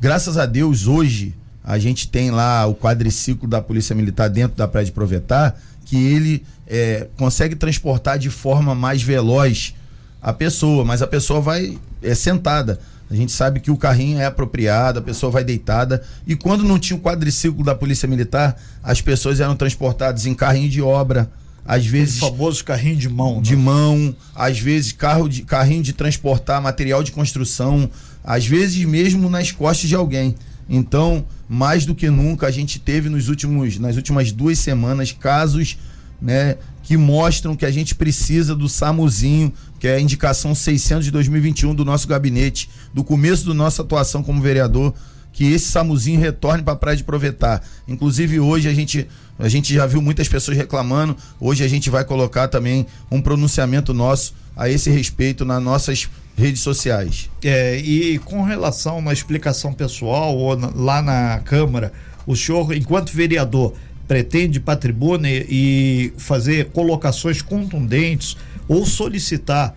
graças 0.00 0.36
a 0.36 0.46
Deus, 0.46 0.86
hoje 0.86 1.34
a 1.62 1.78
gente 1.78 2.08
tem 2.08 2.30
lá 2.30 2.66
o 2.66 2.74
quadriciclo 2.74 3.48
da 3.48 3.60
Polícia 3.60 3.94
Militar 3.94 4.28
dentro 4.28 4.56
da 4.56 4.66
Praia 4.66 4.84
de 4.84 4.92
Provetar, 4.92 5.56
que 5.84 5.96
ele 5.96 6.44
é, 6.66 7.08
consegue 7.16 7.54
transportar 7.54 8.18
de 8.18 8.30
forma 8.30 8.74
mais 8.74 9.02
veloz 9.02 9.74
a 10.22 10.32
pessoa, 10.32 10.84
mas 10.84 11.02
a 11.02 11.06
pessoa 11.06 11.40
vai 11.40 11.78
é, 12.02 12.14
sentada. 12.14 12.78
A 13.10 13.14
gente 13.16 13.32
sabe 13.32 13.58
que 13.58 13.72
o 13.72 13.76
carrinho 13.76 14.20
é 14.20 14.26
apropriado, 14.26 15.00
a 15.00 15.02
pessoa 15.02 15.32
vai 15.32 15.42
deitada. 15.42 16.00
E 16.24 16.36
quando 16.36 16.62
não 16.62 16.78
tinha 16.78 16.96
o 16.96 17.00
quadriciclo 17.00 17.64
da 17.64 17.74
Polícia 17.74 18.06
Militar, 18.06 18.56
as 18.82 19.00
pessoas 19.00 19.40
eram 19.40 19.56
transportadas 19.56 20.26
em 20.26 20.34
carrinho 20.34 20.68
de 20.68 20.80
obra. 20.80 21.28
Às 21.64 21.84
vezes. 21.84 22.22
O 22.22 22.30
famoso 22.30 22.64
carrinho 22.64 22.96
de 22.96 23.08
mão. 23.08 23.42
De 23.42 23.56
né? 23.56 23.62
mão, 23.62 24.16
às 24.34 24.58
vezes 24.60 24.92
carro 24.92 25.28
de, 25.28 25.42
carrinho 25.42 25.82
de 25.82 25.92
transportar 25.92 26.62
material 26.62 27.02
de 27.02 27.10
construção, 27.10 27.90
às 28.24 28.46
vezes 28.46 28.84
mesmo 28.84 29.28
nas 29.28 29.50
costas 29.50 29.88
de 29.88 29.94
alguém. 29.94 30.36
Então, 30.68 31.24
mais 31.48 31.84
do 31.84 31.96
que 31.96 32.08
nunca, 32.08 32.46
a 32.46 32.50
gente 32.50 32.78
teve 32.78 33.08
nos 33.08 33.28
últimos, 33.28 33.76
nas 33.78 33.96
últimas 33.96 34.30
duas 34.30 34.58
semanas 34.60 35.10
casos 35.10 35.76
né, 36.22 36.56
que 36.82 36.96
mostram 36.96 37.56
que 37.56 37.66
a 37.66 37.70
gente 37.70 37.94
precisa 37.94 38.54
do 38.54 38.68
SAMUzinho, 38.68 39.52
que 39.80 39.88
é 39.88 39.96
a 39.96 40.00
indicação 40.00 40.54
600 40.54 41.06
de 41.06 41.10
2021 41.10 41.74
do 41.74 41.86
nosso 41.86 42.06
gabinete, 42.06 42.68
do 42.92 43.02
começo 43.02 43.48
da 43.48 43.54
nossa 43.54 43.80
atuação 43.80 44.22
como 44.22 44.40
vereador, 44.42 44.94
que 45.32 45.50
esse 45.50 45.70
SAMUzinho 45.70 46.20
retorne 46.20 46.62
para 46.62 46.74
a 46.74 46.76
Praia 46.76 46.96
de 46.98 47.02
Provetar. 47.02 47.62
Inclusive 47.88 48.38
hoje 48.38 48.68
a 48.68 48.74
gente 48.74 49.08
a 49.38 49.48
gente 49.48 49.72
já 49.72 49.86
viu 49.86 50.02
muitas 50.02 50.28
pessoas 50.28 50.54
reclamando, 50.54 51.16
hoje 51.40 51.64
a 51.64 51.68
gente 51.68 51.88
vai 51.88 52.04
colocar 52.04 52.46
também 52.46 52.86
um 53.10 53.22
pronunciamento 53.22 53.94
nosso 53.94 54.34
a 54.54 54.68
esse 54.68 54.90
respeito 54.90 55.46
nas 55.46 55.62
nossas 55.62 56.10
redes 56.36 56.60
sociais. 56.60 57.30
É, 57.42 57.78
e 57.78 58.18
com 58.18 58.42
relação 58.42 59.08
à 59.08 59.12
explicação 59.14 59.72
pessoal 59.72 60.36
ou 60.36 60.56
na, 60.58 60.70
lá 60.74 61.00
na 61.00 61.38
Câmara, 61.38 61.90
o 62.26 62.36
senhor, 62.36 62.76
enquanto 62.76 63.12
vereador, 63.12 63.72
pretende 64.06 64.60
para 64.60 64.74
a 64.74 64.76
tribuna 64.76 65.26
e 65.30 66.12
fazer 66.18 66.66
colocações 66.66 67.40
contundentes 67.40 68.36
ou 68.70 68.86
solicitar 68.86 69.74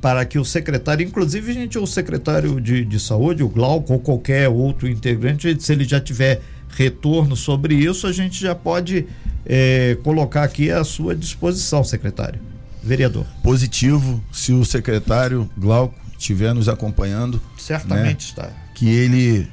para 0.00 0.24
que 0.24 0.38
o 0.38 0.44
secretário, 0.46 1.06
inclusive 1.06 1.50
a 1.50 1.54
gente, 1.54 1.78
o 1.78 1.86
secretário 1.86 2.58
de, 2.58 2.82
de 2.82 2.98
saúde, 2.98 3.42
o 3.42 3.48
Glauco 3.48 3.92
ou 3.92 4.00
qualquer 4.00 4.48
outro 4.48 4.88
integrante, 4.88 5.62
se 5.62 5.72
ele 5.72 5.84
já 5.84 6.00
tiver 6.00 6.40
retorno 6.70 7.36
sobre 7.36 7.74
isso, 7.74 8.06
a 8.06 8.12
gente 8.12 8.40
já 8.40 8.54
pode 8.54 9.06
é, 9.44 9.98
colocar 10.02 10.42
aqui 10.42 10.70
à 10.70 10.82
sua 10.84 11.14
disposição, 11.14 11.84
secretário. 11.84 12.40
Vereador. 12.82 13.26
Positivo, 13.42 14.22
se 14.32 14.52
o 14.52 14.64
secretário 14.64 15.48
Glauco 15.56 15.94
estiver 16.18 16.54
nos 16.54 16.68
acompanhando. 16.68 17.40
Certamente 17.58 18.06
né, 18.06 18.16
está. 18.30 18.50
Que 18.74 18.88
ele 18.88 19.46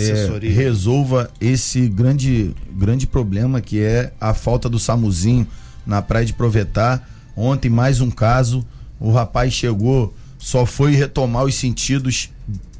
é, 0.00 0.48
resolva 0.48 1.28
esse 1.40 1.88
grande, 1.88 2.54
grande 2.72 3.04
problema 3.06 3.60
que 3.60 3.80
é 3.80 4.12
a 4.20 4.32
falta 4.32 4.68
do 4.68 4.78
SAMUzinho 4.78 5.46
na 5.84 6.00
praia 6.00 6.24
de 6.24 6.32
Provetar. 6.32 7.08
Ontem, 7.36 7.68
mais 7.68 8.00
um 8.00 8.10
caso, 8.10 8.64
o 9.00 9.10
rapaz 9.10 9.52
chegou, 9.52 10.14
só 10.38 10.66
foi 10.66 10.94
retomar 10.94 11.44
os 11.44 11.54
sentidos 11.54 12.30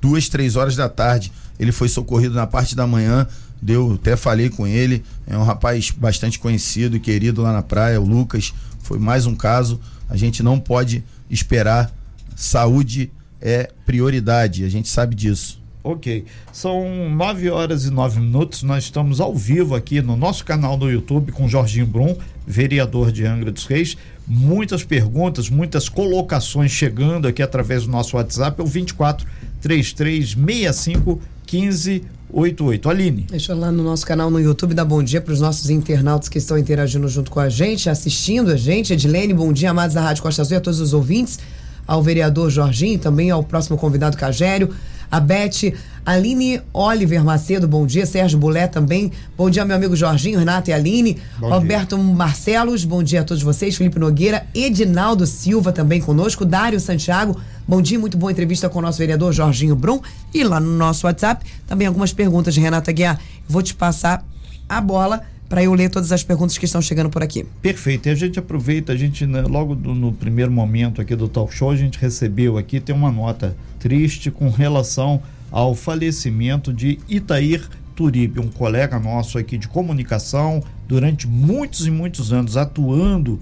duas, 0.01 0.29
três 0.29 0.57
horas 0.57 0.77
da 0.77 0.88
tarde. 0.88 1.33
Ele 1.59 1.73
foi 1.73 1.88
socorrido 1.88 2.35
na 2.35 2.47
parte 2.47 2.75
da 2.75 2.87
manhã, 2.87 3.27
deu, 3.61 3.93
até 3.95 4.17
falei 4.17 4.51
com 4.51 4.67
ele, 4.67 5.05
é 5.27 5.38
um 5.38 5.45
rapaz 5.45 5.91
bastante 5.91 6.38
conhecido 6.38 6.97
e 6.97 7.01
querido 7.01 7.43
lá 7.43 7.53
na 7.53 7.62
praia, 7.62 8.01
o 8.01 8.05
Lucas, 8.05 8.53
foi 8.81 8.99
mais 8.99 9.27
um 9.27 9.35
caso. 9.35 9.81
A 10.09 10.17
gente 10.17 10.43
não 10.43 10.59
pode 10.59 11.05
esperar. 11.31 11.91
Saúde 12.35 13.11
é 13.41 13.71
prioridade, 13.87 14.65
a 14.65 14.69
gente 14.69 14.88
sabe 14.88 15.15
disso. 15.15 15.62
Ok. 15.85 16.25
São 16.53 17.11
nove 17.11 17.51
horas 17.51 17.85
e 17.85 17.91
nove 17.91 18.21
minutos. 18.21 18.62
Nós 18.62 18.85
estamos 18.85 19.21
ao 19.21 19.35
vivo 19.35 19.75
aqui 19.75 20.01
no 20.01 20.17
nosso 20.17 20.45
canal 20.45 20.77
no 20.77 20.91
YouTube 20.91 21.33
com 21.33 21.49
Jorginho 21.49 21.87
Brum, 21.87 22.17
vereador 22.47 23.11
de 23.11 23.25
Angra 23.27 23.51
dos 23.51 23.67
Reis. 23.67 23.97
Muitas 24.27 24.85
perguntas, 24.85 25.51
muitas 25.51 25.89
colocações 25.89 26.71
chegando 26.71 27.27
aqui 27.27 27.43
através 27.43 27.85
do 27.85 27.91
nosso 27.91 28.17
WhatsApp, 28.17 28.61
é 28.61 28.65
o 28.65 28.67
24 28.67 29.27
3365 29.61 31.21
1588. 31.51 32.89
Aline. 32.89 33.27
Deixa 33.29 33.55
lá 33.55 33.71
no 33.71 33.83
nosso 33.83 34.07
canal 34.07 34.31
no 34.31 34.41
YouTube 34.41 34.75
dar 34.75 34.85
bom 34.85 35.03
dia 35.03 35.21
para 35.21 35.33
os 35.33 35.41
nossos 35.41 35.69
internautas 35.69 36.29
que 36.29 36.39
estão 36.39 36.57
interagindo 36.57 37.07
junto 37.09 37.31
com 37.31 37.41
a 37.41 37.49
gente, 37.49 37.91
assistindo 37.91 38.51
a 38.51 38.57
gente. 38.57 38.93
Edilene, 38.93 39.35
bom 39.35 39.53
dia, 39.53 39.71
amados 39.71 39.95
da 39.95 40.01
Rádio 40.01 40.23
Costa 40.23 40.43
Azul 40.43 40.55
e 40.55 40.59
a 40.59 40.61
todos 40.61 40.81
os 40.81 40.95
ouvintes, 40.95 41.39
ao 41.87 42.03
vereador 42.03 42.51
Jorginho, 42.51 42.99
também 42.99 43.31
ao 43.31 43.43
próximo 43.43 43.77
convidado 43.77 44.17
Cagério 44.17 44.75
a 45.12 45.20
Beth, 45.20 45.75
Aline 46.07 46.62
Oliver 46.72 47.22
Macedo, 47.22 47.68
bom 47.68 47.85
dia, 47.85 48.07
Sérgio 48.07 48.38
Bulé 48.38 48.66
também, 48.66 49.12
bom 49.37 49.51
dia 49.51 49.62
meu 49.62 49.77
amigo 49.77 49.94
Jorginho, 49.94 50.38
Renato 50.38 50.70
e 50.70 50.72
Aline, 50.72 51.18
bom 51.38 51.51
Roberto 51.51 51.96
dia. 51.96 52.05
Marcelos, 52.05 52.83
bom 52.87 53.03
dia 53.03 53.20
a 53.20 53.25
todos 53.25 53.42
vocês, 53.42 53.77
Felipe 53.77 53.98
Nogueira, 53.98 54.46
Edinaldo 54.55 55.27
Silva 55.27 55.70
também 55.70 56.01
conosco, 56.01 56.46
Dário 56.46 56.81
Santiago, 56.81 57.38
bom 57.68 57.83
dia, 57.83 57.98
muito 57.98 58.16
boa 58.16 58.33
entrevista 58.33 58.70
com 58.70 58.79
o 58.79 58.83
nosso 58.83 58.98
vereador 58.98 59.35
Jorginho 59.35 59.77
Brum, 59.77 60.01
e 60.33 60.42
lá 60.42 60.59
no 60.59 60.79
nosso 60.79 61.07
WhatsApp 61.07 61.44
também 61.66 61.87
algumas 61.87 62.14
perguntas 62.14 62.55
de 62.55 62.61
Renata 62.61 62.90
Guiar, 62.90 63.20
vou 63.46 63.62
te 63.62 63.75
passar 63.75 64.27
a 64.66 64.81
bola 64.81 65.20
para 65.53 65.62
eu 65.62 65.75
ler 65.75 65.91
todas 65.91 66.11
as 66.12 66.25
perguntas 66.25 66.57
que 66.57 66.65
estão 66.65 66.81
chegando 66.81 67.11
por 67.11 67.23
aqui. 67.23 67.45
Perfeito. 67.61 68.09
E 68.09 68.11
a 68.11 68.15
gente 68.15 68.38
aproveita, 68.38 68.91
a 68.91 68.97
gente, 68.97 69.27
né, 69.27 69.43
logo 69.43 69.75
do, 69.75 69.95
no 69.95 70.11
primeiro 70.11 70.51
momento 70.51 70.99
aqui 70.99 71.15
do 71.15 71.29
talk 71.29 71.55
show, 71.55 71.71
a 71.71 71.77
gente 71.77 71.99
recebeu 71.99 72.57
aqui, 72.57 72.81
tem 72.81 72.95
uma 72.95 73.12
nota 73.12 73.55
triste 73.79 74.31
com 74.31 74.49
relação 74.49 75.23
ao 75.51 75.75
falecimento 75.75 76.73
de 76.73 76.99
Itair 77.07 77.69
Turibe, 77.95 78.41
um 78.41 78.49
colega 78.49 78.99
nosso 78.99 79.37
aqui 79.37 79.59
de 79.59 79.69
comunicação, 79.69 80.65
durante 80.88 81.29
muitos 81.29 81.87
e 81.87 81.91
muitos 81.91 82.33
anos 82.33 82.57
atuando 82.57 83.38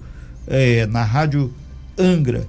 é, 0.47 0.85
na 0.87 1.05
Rádio 1.05 1.49
Angra. 1.97 2.45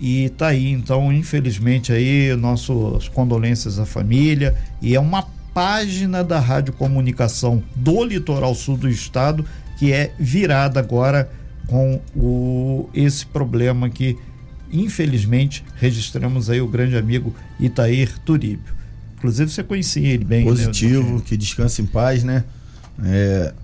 E 0.00 0.28
tá 0.30 0.48
aí, 0.48 0.72
então, 0.72 1.12
infelizmente, 1.12 1.92
aí, 1.92 2.34
nossas 2.34 3.06
condolências 3.06 3.78
à 3.78 3.86
família. 3.86 4.56
E 4.82 4.96
é 4.96 4.98
uma 4.98 5.24
página 5.54 6.22
da 6.22 6.38
Rádio 6.40 6.74
Comunicação 6.74 7.62
do 7.74 8.04
Litoral 8.04 8.54
Sul 8.54 8.76
do 8.76 8.88
Estado 8.88 9.44
que 9.78 9.92
é 9.92 10.12
virada 10.18 10.80
agora 10.80 11.30
com 11.66 12.00
o, 12.14 12.90
esse 12.92 13.24
problema 13.24 13.88
que 13.88 14.18
infelizmente, 14.74 15.64
registramos 15.76 16.50
aí 16.50 16.60
o 16.60 16.66
grande 16.66 16.96
amigo 16.96 17.34
Itair 17.60 18.18
Turíbio. 18.24 18.74
Inclusive, 19.16 19.50
você 19.50 19.62
conhecia 19.62 20.08
ele 20.08 20.24
bem. 20.24 20.44
Né, 20.44 20.50
Positivo, 20.50 21.16
né? 21.16 21.22
que 21.24 21.36
descanse 21.36 21.80
em 21.80 21.86
paz, 21.86 22.24
né? 22.24 22.44
É, 23.02 23.54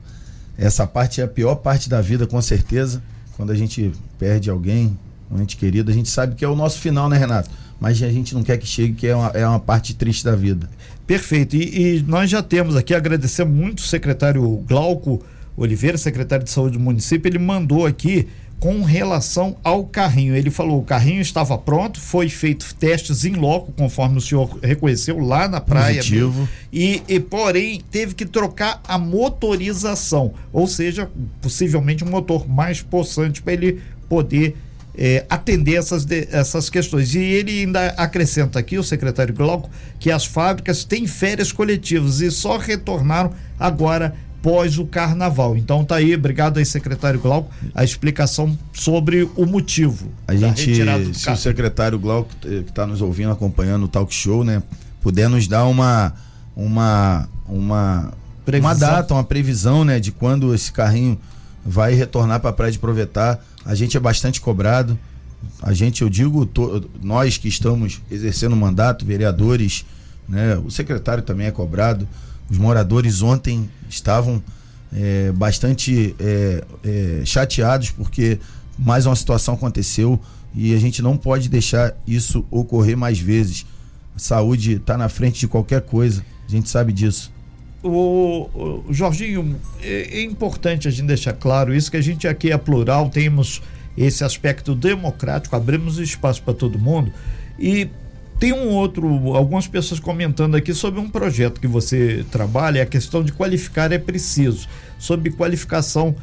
essa 0.57 0.87
parte 0.87 1.21
é 1.21 1.25
a 1.25 1.29
pior 1.29 1.57
parte 1.57 1.89
da 1.91 2.01
vida, 2.01 2.27
com 2.27 2.41
certeza. 2.41 3.03
Quando 3.37 3.51
a 3.51 3.55
gente 3.55 3.93
perde 4.19 4.49
alguém, 4.49 4.97
um 5.31 5.41
ente 5.41 5.57
querido, 5.57 5.91
a 5.91 5.95
gente 5.95 6.09
sabe 6.09 6.35
que 6.37 6.45
é 6.45 6.49
o 6.49 6.55
nosso 6.55 6.79
final, 6.79 7.09
né, 7.09 7.19
Renato? 7.19 7.51
Mas 7.81 8.03
a 8.03 8.11
gente 8.11 8.35
não 8.35 8.43
quer 8.43 8.59
que 8.59 8.67
chegue, 8.67 8.93
que 8.93 9.07
é 9.07 9.17
uma, 9.17 9.29
é 9.29 9.47
uma 9.47 9.59
parte 9.59 9.95
triste 9.95 10.25
da 10.25 10.37
vida. 10.37 10.69
Perfeito. 11.07 11.57
E, 11.57 11.97
e 11.97 12.03
nós 12.03 12.29
já 12.29 12.43
temos 12.43 12.77
aqui, 12.77 12.95
agradecer 12.95 13.45
muito 13.45 13.79
o 13.79 13.83
secretário 13.83 14.45
Glauco 14.69 15.25
Oliveira, 15.57 15.99
secretário 15.99 16.45
de 16.45 16.51
Saúde 16.51 16.79
do 16.79 16.81
município, 16.83 17.29
ele 17.29 17.39
mandou 17.39 17.87
aqui 17.87 18.29
com 18.61 18.83
relação 18.83 19.57
ao 19.65 19.85
carrinho. 19.85 20.37
Ele 20.37 20.51
falou: 20.51 20.81
o 20.81 20.85
carrinho 20.85 21.21
estava 21.21 21.57
pronto, 21.59 21.99
foi 21.99 22.29
feito 22.29 22.75
testes 22.75 23.25
em 23.25 23.33
loco, 23.33 23.73
conforme 23.73 24.19
o 24.19 24.21
senhor 24.21 24.59
reconheceu 24.63 25.19
lá 25.19 25.49
na 25.49 25.61
praia. 25.61 25.97
Positivo. 25.97 26.49
E, 26.73 27.03
e, 27.09 27.19
porém, 27.19 27.83
teve 27.91 28.15
que 28.15 28.27
trocar 28.27 28.81
a 28.87 28.99
motorização, 28.99 30.35
ou 30.53 30.67
seja, 30.67 31.11
possivelmente 31.41 32.05
um 32.05 32.11
motor 32.11 32.49
mais 32.49 32.83
possante 32.83 33.43
para 33.43 33.55
ele 33.55 33.81
poder 34.09 34.57
é, 34.97 35.25
atender 35.29 35.77
essas, 35.77 36.05
de, 36.05 36.29
essas 36.31 36.69
questões. 36.69 37.15
E 37.15 37.19
ele 37.19 37.61
ainda 37.61 37.89
acrescenta 37.89 38.59
aqui, 38.59 38.79
o 38.79 38.83
secretário 38.83 39.35
Glauco, 39.35 39.71
que 39.99 40.11
as 40.11 40.25
fábricas 40.25 40.85
têm 40.85 41.07
férias 41.07 41.53
coletivas 41.53 42.21
e 42.21 42.31
só 42.31 42.57
retornaram 42.57 43.33
agora 43.59 44.15
pós 44.43 44.79
o 44.79 44.87
carnaval. 44.87 45.57
Então 45.57 45.85
tá 45.85 45.97
aí, 45.97 46.15
obrigado 46.15 46.59
aí, 46.59 46.65
secretário 46.65 47.21
Glauco, 47.21 47.51
a 47.75 47.85
explicação 47.85 48.59
sobre 48.73 49.29
o 49.37 49.47
motivo. 49.47 50.11
A 50.27 50.35
gente, 50.35 50.75
se 50.75 51.25
carro. 51.25 51.37
o 51.37 51.41
secretário 51.41 51.99
Glauco 51.99 52.31
que 52.41 52.49
está 52.49 52.87
nos 52.87 53.03
ouvindo, 53.03 53.31
acompanhando 53.31 53.85
o 53.85 53.89
talk 53.89 54.13
show, 54.13 54.45
né, 54.45 54.63
puder 55.01 55.29
nos 55.29 55.47
dar 55.47 55.67
uma 55.67 56.15
uma 56.57 57.29
uma 57.47 58.13
previsão. 58.45 58.71
uma 58.71 58.75
data, 58.75 59.15
uma 59.15 59.25
previsão, 59.25 59.85
né, 59.85 60.01
de 60.01 60.11
quando 60.11 60.55
esse 60.55 60.73
carrinho 60.73 61.19
vai 61.65 61.95
retornar 61.95 62.41
para 62.41 62.51
a 62.51 62.53
praia 62.53 62.73
de 62.73 62.79
Provetar. 62.79 63.45
A 63.65 63.75
gente 63.75 63.97
é 63.97 64.01
bastante 64.01 64.41
cobrado. 64.41 64.99
A 65.63 65.73
gente, 65.73 66.03
eu 66.03 66.09
digo, 66.09 66.45
to, 66.47 66.89
nós 67.03 67.39
que 67.39 67.49
estamos 67.49 68.01
exercendo 68.11 68.53
o 68.53 68.57
mandato, 68.57 69.07
vereadores, 69.07 69.85
né, 70.29 70.57
o 70.57 70.71
secretário 70.71 71.23
também 71.23 71.47
é 71.47 71.51
cobrado 71.51 72.07
os 72.51 72.59
moradores 72.59 73.23
ontem 73.23 73.71
estavam 73.89 74.43
é, 74.93 75.31
bastante 75.31 76.17
é, 76.19 76.65
é, 76.85 77.23
chateados 77.25 77.93
porque 77.93 78.41
mais 78.77 79.07
uma 79.07 79.15
situação 79.15 79.55
aconteceu 79.55 80.19
e 80.53 80.75
a 80.75 80.79
gente 80.79 81.01
não 81.01 81.17
pode 81.17 81.49
deixar 81.49 81.95
isso 82.07 82.45
ocorrer 82.51 82.97
mais 82.97 83.21
vezes. 83.21 83.65
A 84.17 84.19
saúde 84.19 84.73
está 84.73 84.99
na 84.99 85.09
frente 85.09 85.39
de 85.39 85.47
qualquer 85.47 85.83
coisa, 85.83 86.25
a 86.47 86.51
gente 86.51 86.69
sabe 86.69 86.93
disso. 86.93 87.31
O, 87.83 88.85
o 88.89 88.93
Jorginho, 88.93 89.59
é, 89.83 90.19
é, 90.19 90.23
importante 90.23 90.87
a 90.87 90.91
gente 90.91 91.07
deixar 91.07 91.33
claro 91.33 91.75
isso, 91.75 91.91
que 91.91 91.97
a 91.97 92.03
gente 92.03 92.29
aqui 92.29 92.53
é 92.53 92.59
plural, 92.59 93.09
temos 93.09 93.63
esse 93.97 94.23
aspecto 94.23 94.75
democrático, 94.75 95.57
abrimos 95.57 95.99
espaço 95.99 96.43
para 96.43 96.55
todo 96.55 96.79
mundo 96.79 97.13
e 97.59 97.89
tem 98.39 98.53
um 98.55 98.69
outro, 98.69 99.35
algumas 99.35 99.67
pessoas 99.67 100.01
comentando 100.01 100.55
aqui 100.55 100.73
sobre 100.73 100.99
um 100.99 101.09
projeto 101.09 101.61
que 101.61 101.67
você 101.67 102.25
trabalha, 102.31 102.83
a 102.83 102.87
questão 102.87 103.23
de 103.23 103.33
qualificar 103.33 103.93
é 103.93 103.99
preciso, 103.99 104.67
sobre 104.99 105.31
qualificação 105.31 106.17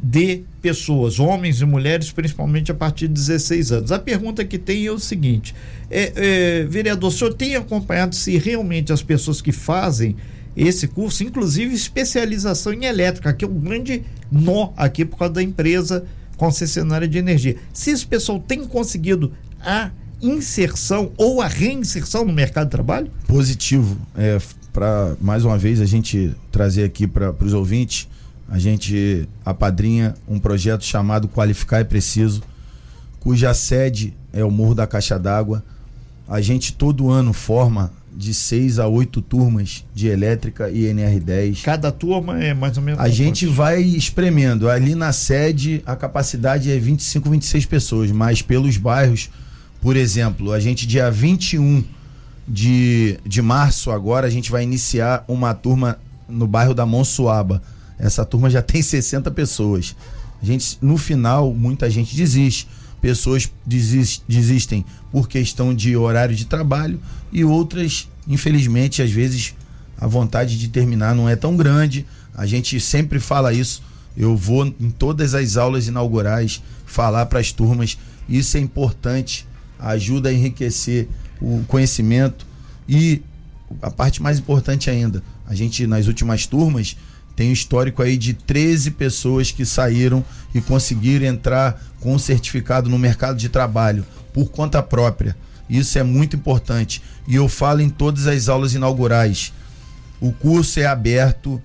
de 0.00 0.42
pessoas, 0.62 1.18
homens 1.18 1.60
e 1.60 1.64
mulheres, 1.64 2.12
principalmente 2.12 2.70
a 2.70 2.74
partir 2.74 3.08
de 3.08 3.14
16 3.14 3.72
anos. 3.72 3.92
A 3.92 3.98
pergunta 3.98 4.44
que 4.44 4.58
tem 4.58 4.86
é 4.86 4.92
o 4.92 4.98
seguinte: 4.98 5.54
é, 5.90 6.12
é, 6.14 6.64
vereador, 6.64 7.08
o 7.08 7.12
senhor 7.12 7.34
tem 7.34 7.56
acompanhado 7.56 8.14
se 8.14 8.38
realmente 8.38 8.92
as 8.92 9.02
pessoas 9.02 9.40
que 9.40 9.50
fazem 9.50 10.14
esse 10.56 10.88
curso, 10.88 11.22
inclusive 11.22 11.74
especialização 11.74 12.72
em 12.72 12.84
elétrica, 12.86 13.32
que 13.32 13.44
é 13.44 13.48
um 13.48 13.60
grande 13.60 14.02
nó 14.32 14.70
aqui 14.76 15.04
por 15.04 15.18
causa 15.18 15.34
da 15.34 15.42
empresa 15.42 16.04
concessionária 16.36 17.06
de 17.06 17.18
energia. 17.18 17.56
Se 17.72 17.90
esse 17.90 18.06
pessoal 18.06 18.38
tem 18.40 18.64
conseguido 18.64 19.32
a 19.60 19.90
inserção 20.20 21.12
ou 21.16 21.42
a 21.42 21.46
reinserção 21.46 22.24
no 22.24 22.32
mercado 22.32 22.66
de 22.66 22.70
trabalho? 22.70 23.10
Positivo. 23.26 23.98
É, 24.16 24.38
para 24.72 25.14
mais 25.20 25.44
uma 25.44 25.58
vez 25.58 25.80
a 25.80 25.86
gente 25.86 26.34
trazer 26.50 26.84
aqui 26.84 27.06
para 27.06 27.34
os 27.40 27.52
ouvintes, 27.52 28.08
a 28.48 28.58
gente 28.58 29.28
apadrinha 29.44 30.14
um 30.28 30.38
projeto 30.38 30.84
chamado 30.84 31.28
Qualificar 31.28 31.80
é 31.80 31.84
Preciso, 31.84 32.42
cuja 33.20 33.52
sede 33.52 34.14
é 34.32 34.44
o 34.44 34.50
Morro 34.50 34.74
da 34.74 34.86
Caixa 34.86 35.18
d'Água. 35.18 35.62
A 36.28 36.40
gente 36.40 36.72
todo 36.72 37.10
ano 37.10 37.32
forma 37.32 37.92
de 38.16 38.32
seis 38.32 38.78
a 38.78 38.88
oito 38.88 39.20
turmas 39.20 39.84
de 39.94 40.08
elétrica 40.08 40.70
e 40.70 40.84
NR10. 40.84 41.62
Cada 41.62 41.92
turma 41.92 42.42
é 42.42 42.54
mais 42.54 42.76
ou 42.76 42.82
menos. 42.82 43.00
A 43.00 43.08
gente 43.08 43.44
quantos? 43.44 43.56
vai 43.56 43.82
espremendo. 43.82 44.68
Ali 44.68 44.94
na 44.94 45.12
sede 45.12 45.82
a 45.84 45.94
capacidade 45.94 46.70
é 46.70 46.78
25, 46.78 47.28
26 47.28 47.66
pessoas, 47.66 48.10
mas 48.10 48.40
pelos 48.40 48.76
bairros 48.76 49.28
por 49.86 49.96
exemplo, 49.96 50.52
a 50.52 50.58
gente, 50.58 50.84
dia 50.84 51.10
21 51.10 51.84
de, 52.48 53.18
de 53.24 53.42
março, 53.42 53.90
agora, 53.92 54.26
a 54.26 54.30
gente 54.30 54.50
vai 54.50 54.64
iniciar 54.64 55.24
uma 55.28 55.54
turma 55.54 55.98
no 56.28 56.46
bairro 56.46 56.74
da 56.74 56.84
Monsuaba. 56.84 57.62
Essa 57.96 58.24
turma 58.24 58.50
já 58.50 58.60
tem 58.62 58.82
60 58.82 59.30
pessoas. 59.30 59.94
A 60.42 60.44
gente, 60.44 60.76
no 60.80 60.96
final, 60.96 61.54
muita 61.54 61.88
gente 61.88 62.16
desiste. 62.16 62.68
Pessoas 63.00 63.48
desistem 63.64 64.84
por 65.12 65.28
questão 65.28 65.72
de 65.72 65.96
horário 65.96 66.34
de 66.34 66.46
trabalho 66.46 67.00
e 67.32 67.44
outras, 67.44 68.08
infelizmente, 68.26 69.02
às 69.02 69.10
vezes 69.10 69.54
a 69.98 70.06
vontade 70.06 70.58
de 70.58 70.68
terminar 70.68 71.14
não 71.14 71.28
é 71.28 71.36
tão 71.36 71.56
grande. 71.56 72.06
A 72.34 72.46
gente 72.46 72.78
sempre 72.80 73.18
fala 73.18 73.52
isso. 73.52 73.82
Eu 74.16 74.36
vou 74.36 74.66
em 74.66 74.90
todas 74.90 75.34
as 75.34 75.56
aulas 75.56 75.88
inaugurais 75.88 76.62
falar 76.84 77.26
para 77.26 77.40
as 77.40 77.52
turmas. 77.52 77.98
Isso 78.28 78.56
é 78.56 78.60
importante 78.60 79.46
ajuda 79.78 80.30
a 80.30 80.32
enriquecer 80.32 81.08
o 81.40 81.62
conhecimento 81.66 82.46
e 82.88 83.22
a 83.82 83.90
parte 83.90 84.22
mais 84.22 84.38
importante 84.38 84.88
ainda, 84.88 85.22
A 85.46 85.54
gente, 85.54 85.86
nas 85.86 86.06
últimas 86.06 86.46
turmas, 86.46 86.96
tem 87.34 87.50
um 87.50 87.52
histórico 87.52 88.02
aí 88.02 88.16
de 88.16 88.32
13 88.32 88.92
pessoas 88.92 89.50
que 89.52 89.64
saíram 89.64 90.24
e 90.54 90.60
conseguiram 90.60 91.26
entrar 91.26 91.80
com 92.00 92.18
certificado 92.18 92.88
no 92.88 92.98
mercado 92.98 93.36
de 93.36 93.48
trabalho 93.48 94.04
por 94.32 94.50
conta 94.50 94.82
própria. 94.82 95.36
Isso 95.68 95.98
é 95.98 96.02
muito 96.02 96.36
importante. 96.36 97.02
E 97.26 97.34
eu 97.34 97.48
falo 97.48 97.80
em 97.80 97.88
todas 97.88 98.26
as 98.26 98.48
aulas 98.48 98.74
inaugurais. 98.74 99.52
O 100.20 100.32
curso 100.32 100.80
é 100.80 100.86
aberto. 100.86 101.60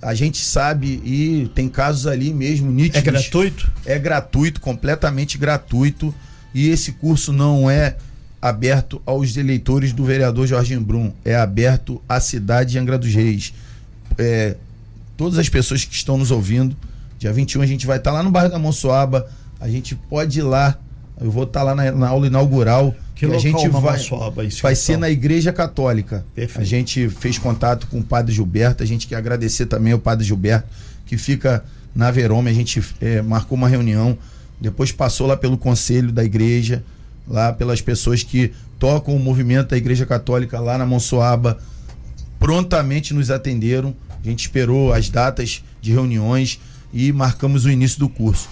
A 0.00 0.14
gente 0.14 0.38
sabe 0.44 1.00
e 1.04 1.50
tem 1.54 1.68
casos 1.68 2.06
ali 2.06 2.32
mesmo 2.32 2.70
nítidos. 2.70 3.00
É 3.00 3.02
gratuito? 3.02 3.72
É 3.84 3.98
gratuito, 3.98 4.60
completamente 4.60 5.38
gratuito. 5.38 6.14
E 6.54 6.68
esse 6.68 6.92
curso 6.92 7.32
não 7.32 7.70
é 7.70 7.96
aberto 8.40 9.02
aos 9.04 9.36
eleitores 9.36 9.92
do 9.92 10.04
vereador 10.04 10.46
Jorginho 10.46 10.80
Brum. 10.80 11.12
É 11.24 11.36
aberto 11.36 12.00
à 12.08 12.20
cidade 12.20 12.72
de 12.72 12.78
Angra 12.78 12.98
dos 12.98 13.12
Reis. 13.12 13.52
É, 14.16 14.56
todas 15.16 15.38
as 15.38 15.48
pessoas 15.48 15.84
que 15.84 15.94
estão 15.94 16.16
nos 16.16 16.30
ouvindo. 16.30 16.76
Dia 17.18 17.32
21 17.32 17.62
a 17.62 17.66
gente 17.66 17.86
vai 17.86 17.98
estar 17.98 18.12
tá 18.12 18.16
lá 18.16 18.22
no 18.22 18.30
bairro 18.30 18.50
da 18.50 18.58
Monsoaba. 18.58 19.28
A 19.60 19.68
gente 19.68 19.94
pode 19.94 20.38
ir 20.38 20.42
lá. 20.42 20.78
Eu 21.20 21.30
vou 21.30 21.42
estar 21.42 21.60
tá 21.60 21.64
lá 21.64 21.74
na, 21.74 21.90
na, 21.90 22.08
aula 22.08 22.26
inaugural. 22.26 22.94
Que, 23.18 23.26
que 23.26 23.34
a 23.34 23.38
gente 23.38 23.68
vai, 23.68 23.96
Monsoaba, 23.96 24.42
vai 24.62 24.76
ser 24.76 24.96
na 24.96 25.10
Igreja 25.10 25.52
Católica. 25.52 26.24
Perfeito. 26.34 26.60
A 26.60 26.64
gente 26.64 27.08
fez 27.08 27.36
contato 27.36 27.88
com 27.88 27.98
o 27.98 28.04
Padre 28.04 28.32
Gilberto. 28.32 28.82
A 28.82 28.86
gente 28.86 29.08
quer 29.08 29.16
agradecer 29.16 29.66
também 29.66 29.92
ao 29.92 29.98
Padre 29.98 30.24
Gilberto, 30.24 30.68
que 31.04 31.18
fica 31.18 31.64
na 31.92 32.10
Verome. 32.12 32.48
A 32.48 32.54
gente 32.54 32.80
é, 33.00 33.20
marcou 33.20 33.58
uma 33.58 33.68
reunião. 33.68 34.16
Depois 34.60 34.92
passou 34.92 35.26
lá 35.26 35.36
pelo 35.36 35.58
conselho 35.58 36.12
da 36.12 36.24
igreja, 36.24 36.84
lá 37.26 37.52
pelas 37.52 37.80
pessoas 37.80 38.22
que 38.22 38.52
tocam 38.78 39.16
o 39.16 39.18
movimento 39.18 39.70
da 39.70 39.76
Igreja 39.76 40.06
Católica 40.06 40.60
lá 40.60 40.78
na 40.78 40.86
Monsoaba. 40.86 41.58
Prontamente 42.38 43.12
nos 43.12 43.30
atenderam 43.32 43.94
a 44.24 44.28
gente 44.28 44.40
esperou 44.40 44.92
as 44.92 45.08
datas 45.08 45.62
de 45.80 45.92
reuniões 45.92 46.60
e 46.92 47.12
marcamos 47.12 47.64
o 47.64 47.70
início 47.70 47.98
do 47.98 48.08
curso. 48.08 48.48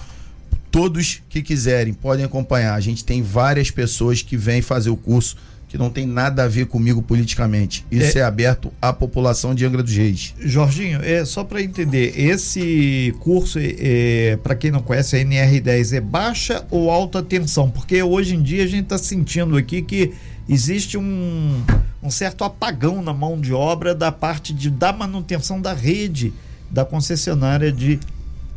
Todos 0.77 1.23
que 1.31 1.41
quiserem 1.41 1.95
podem 1.95 2.27
acompanhar. 2.27 2.75
A 2.75 2.81
gente 2.81 3.03
tem 3.03 3.23
várias 3.23 3.71
pessoas 3.71 4.21
que 4.21 4.37
vêm 4.37 4.61
fazer 4.61 4.91
o 4.91 4.97
curso 4.97 5.35
que 5.69 5.79
não 5.79 5.89
tem 5.89 6.07
nada 6.07 6.45
a 6.45 6.49
ver 6.49 6.67
comigo 6.67 7.01
politicamente. 7.01 7.83
Isso 7.91 8.19
é, 8.19 8.21
é 8.21 8.25
aberto 8.25 8.71
à 8.81 8.93
população 8.93 9.55
de 9.55 9.65
Angra 9.65 9.83
dos 9.83 9.97
Reis. 9.97 10.35
Jorginho, 10.39 11.01
é 11.03 11.25
só 11.25 11.45
para 11.45 11.63
entender, 11.63 12.13
esse 12.21 13.15
curso, 13.21 13.59
é, 13.59 13.75
é 13.79 14.37
para 14.37 14.55
quem 14.55 14.71
não 14.71 14.83
conhece, 14.83 15.17
a 15.17 15.19
NR10 15.19 15.97
é 15.97 16.01
baixa 16.03 16.67
ou 16.71 16.91
alta 16.91 17.23
tensão? 17.23 17.71
Porque 17.71 18.03
hoje 18.03 18.35
em 18.35 18.43
dia 18.43 18.63
a 18.63 18.67
gente 18.67 18.83
está 18.83 18.99
sentindo 18.99 19.57
aqui 19.57 19.81
que 19.81 20.13
existe 20.47 20.99
um, 20.99 21.65
um 22.03 22.11
certo 22.11 22.45
apagão 22.45 23.01
na 23.01 23.15
mão 23.15 23.41
de 23.41 23.55
obra 23.55 23.95
da 23.95 24.13
parte 24.13 24.53
de, 24.53 24.69
da 24.69 24.93
manutenção 24.93 25.59
da 25.59 25.73
rede 25.73 26.35
da 26.71 26.85
concessionária 26.85 27.73
de 27.73 27.99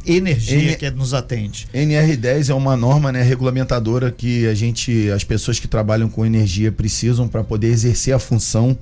energia 0.06 0.72
N... 0.72 0.76
que 0.76 0.90
nos 0.92 1.14
atende. 1.14 1.68
NR10 1.74 2.50
é 2.50 2.54
uma 2.54 2.76
norma 2.76 3.12
né, 3.12 3.22
regulamentadora 3.22 4.12
que 4.12 4.48
a 4.48 4.54
gente, 4.54 5.10
as 5.12 5.24
pessoas 5.24 5.60
que 5.60 5.68
trabalham 5.68 6.10
com 6.10 6.26
energia 6.26 6.72
precisam 6.72 7.28
para 7.28 7.44
poder 7.44 7.68
exercer 7.68 8.14
a 8.14 8.20
função. 8.20 8.78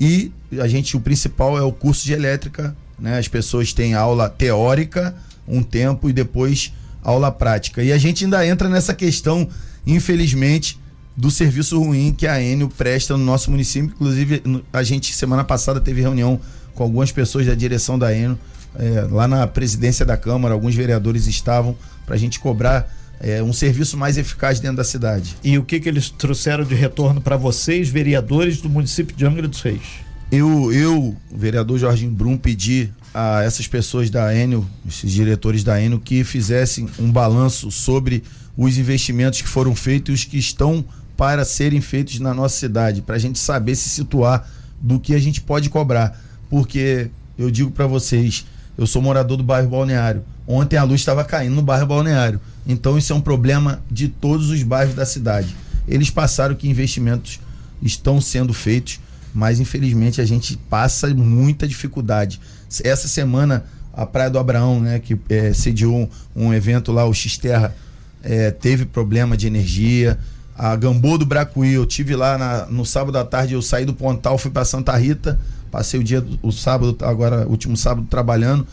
E 0.00 0.30
a 0.60 0.68
gente, 0.68 0.96
o 0.96 1.00
principal 1.00 1.58
é 1.58 1.62
o 1.62 1.72
curso 1.72 2.04
de 2.04 2.12
elétrica. 2.12 2.76
Né? 2.98 3.18
As 3.18 3.28
pessoas 3.28 3.72
têm 3.72 3.94
aula 3.94 4.28
teórica 4.28 5.14
um 5.46 5.62
tempo 5.62 6.08
e 6.10 6.12
depois 6.12 6.72
aula 7.02 7.30
prática. 7.30 7.82
E 7.82 7.92
a 7.92 7.98
gente 7.98 8.24
ainda 8.24 8.46
entra 8.46 8.68
nessa 8.68 8.94
questão, 8.94 9.48
infelizmente, 9.86 10.78
do 11.16 11.30
serviço 11.30 11.80
ruim 11.80 12.14
que 12.16 12.26
a 12.26 12.40
Enio 12.40 12.68
presta 12.68 13.16
no 13.16 13.24
nosso 13.24 13.50
município. 13.50 13.90
Inclusive, 13.94 14.42
a 14.72 14.82
gente, 14.82 15.14
semana 15.14 15.42
passada, 15.42 15.80
teve 15.80 16.00
reunião 16.00 16.40
com 16.74 16.82
algumas 16.82 17.10
pessoas 17.10 17.46
da 17.46 17.54
direção 17.54 17.98
da 17.98 18.14
Enio, 18.14 18.38
é, 18.76 19.06
lá 19.10 19.28
na 19.28 19.46
presidência 19.46 20.04
da 20.04 20.16
Câmara, 20.16 20.54
alguns 20.54 20.74
vereadores 20.74 21.26
estavam 21.26 21.76
para 22.06 22.14
a 22.14 22.18
gente 22.18 22.40
cobrar 22.40 22.92
é, 23.20 23.42
um 23.42 23.52
serviço 23.52 23.96
mais 23.96 24.16
eficaz 24.16 24.60
dentro 24.60 24.76
da 24.78 24.84
cidade. 24.84 25.36
E 25.42 25.58
o 25.58 25.64
que, 25.64 25.80
que 25.80 25.88
eles 25.88 26.10
trouxeram 26.10 26.64
de 26.64 26.74
retorno 26.74 27.20
para 27.20 27.36
vocês, 27.36 27.88
vereadores 27.88 28.60
do 28.60 28.68
município 28.68 29.14
de 29.16 29.26
Angra 29.26 29.48
dos 29.48 29.60
Reis? 29.60 29.82
Eu, 30.30 30.72
eu, 30.72 31.16
o 31.30 31.38
vereador 31.38 31.78
Jorginho 31.78 32.10
Brum, 32.10 32.36
pedi 32.36 32.90
a 33.14 33.42
essas 33.42 33.66
pessoas 33.66 34.10
da 34.10 34.34
Enio, 34.34 34.66
esses 34.86 35.10
diretores 35.10 35.64
da 35.64 35.80
Enio, 35.80 35.98
que 35.98 36.22
fizessem 36.22 36.88
um 36.98 37.10
balanço 37.10 37.70
sobre 37.70 38.22
os 38.56 38.76
investimentos 38.76 39.40
que 39.40 39.48
foram 39.48 39.74
feitos 39.74 40.10
e 40.10 40.14
os 40.14 40.24
que 40.24 40.38
estão 40.38 40.84
para 41.16 41.44
serem 41.44 41.80
feitos 41.80 42.20
na 42.20 42.34
nossa 42.34 42.56
cidade, 42.56 43.02
para 43.02 43.16
a 43.16 43.18
gente 43.18 43.38
saber 43.38 43.74
se 43.74 43.88
situar 43.88 44.48
do 44.80 45.00
que 45.00 45.14
a 45.14 45.18
gente 45.18 45.40
pode 45.40 45.70
cobrar. 45.70 46.20
Porque 46.48 47.10
eu 47.36 47.50
digo 47.50 47.70
para 47.70 47.86
vocês, 47.86 48.46
eu 48.78 48.86
sou 48.86 49.02
morador 49.02 49.36
do 49.36 49.42
bairro 49.42 49.68
Balneário. 49.68 50.24
Ontem 50.46 50.76
a 50.76 50.84
luz 50.84 51.00
estava 51.00 51.24
caindo 51.24 51.56
no 51.56 51.62
bairro 51.62 51.86
Balneário. 51.86 52.40
Então 52.64 52.96
isso 52.96 53.12
é 53.12 53.16
um 53.16 53.20
problema 53.20 53.82
de 53.90 54.08
todos 54.08 54.50
os 54.50 54.62
bairros 54.62 54.94
da 54.94 55.04
cidade. 55.04 55.54
Eles 55.86 56.08
passaram 56.08 56.54
que 56.54 56.68
investimentos 56.68 57.40
estão 57.82 58.20
sendo 58.20 58.54
feitos, 58.54 59.00
mas 59.34 59.58
infelizmente 59.58 60.20
a 60.20 60.24
gente 60.24 60.56
passa 60.70 61.12
muita 61.12 61.66
dificuldade. 61.66 62.40
Essa 62.84 63.08
semana 63.08 63.64
a 63.92 64.06
Praia 64.06 64.30
do 64.30 64.38
Abraão, 64.38 64.80
né, 64.80 65.00
que 65.00 65.18
é, 65.28 65.52
sediou 65.52 66.08
um, 66.36 66.46
um 66.46 66.54
evento 66.54 66.92
lá, 66.92 67.04
o 67.04 67.12
Xterra, 67.12 67.74
é, 68.22 68.52
teve 68.52 68.84
problema 68.84 69.36
de 69.36 69.48
energia 69.48 70.16
a 70.56 70.74
Gambô 70.76 71.18
do 71.18 71.26
Bracuí. 71.26 71.74
Eu 71.74 71.84
tive 71.84 72.14
lá 72.14 72.38
na, 72.38 72.66
no 72.66 72.86
sábado 72.86 73.18
à 73.18 73.24
tarde, 73.24 73.54
eu 73.54 73.62
saí 73.62 73.84
do 73.84 73.94
Pontal, 73.94 74.38
fui 74.38 74.50
para 74.50 74.64
Santa 74.64 74.96
Rita, 74.96 75.38
passei 75.70 76.00
o 76.00 76.04
dia, 76.04 76.24
o 76.42 76.50
sábado, 76.50 76.96
agora, 77.00 77.46
último 77.46 77.76
sábado, 77.76 78.06
trabalhando. 78.08 78.66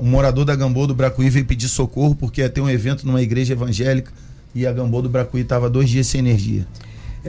Um 0.00 0.08
morador 0.08 0.44
da 0.44 0.54
Gambô 0.54 0.86
do 0.86 0.94
Bracuí 0.94 1.28
veio 1.28 1.44
pedir 1.44 1.68
socorro 1.68 2.14
porque 2.14 2.40
ia 2.40 2.48
ter 2.48 2.60
um 2.60 2.70
evento 2.70 3.04
numa 3.06 3.20
igreja 3.20 3.54
evangélica 3.54 4.12
e 4.54 4.66
a 4.66 4.72
Gambô 4.72 5.02
do 5.02 5.08
Bracuí 5.08 5.40
estava 5.40 5.68
dois 5.68 5.90
dias 5.90 6.06
sem 6.06 6.20
energia. 6.20 6.66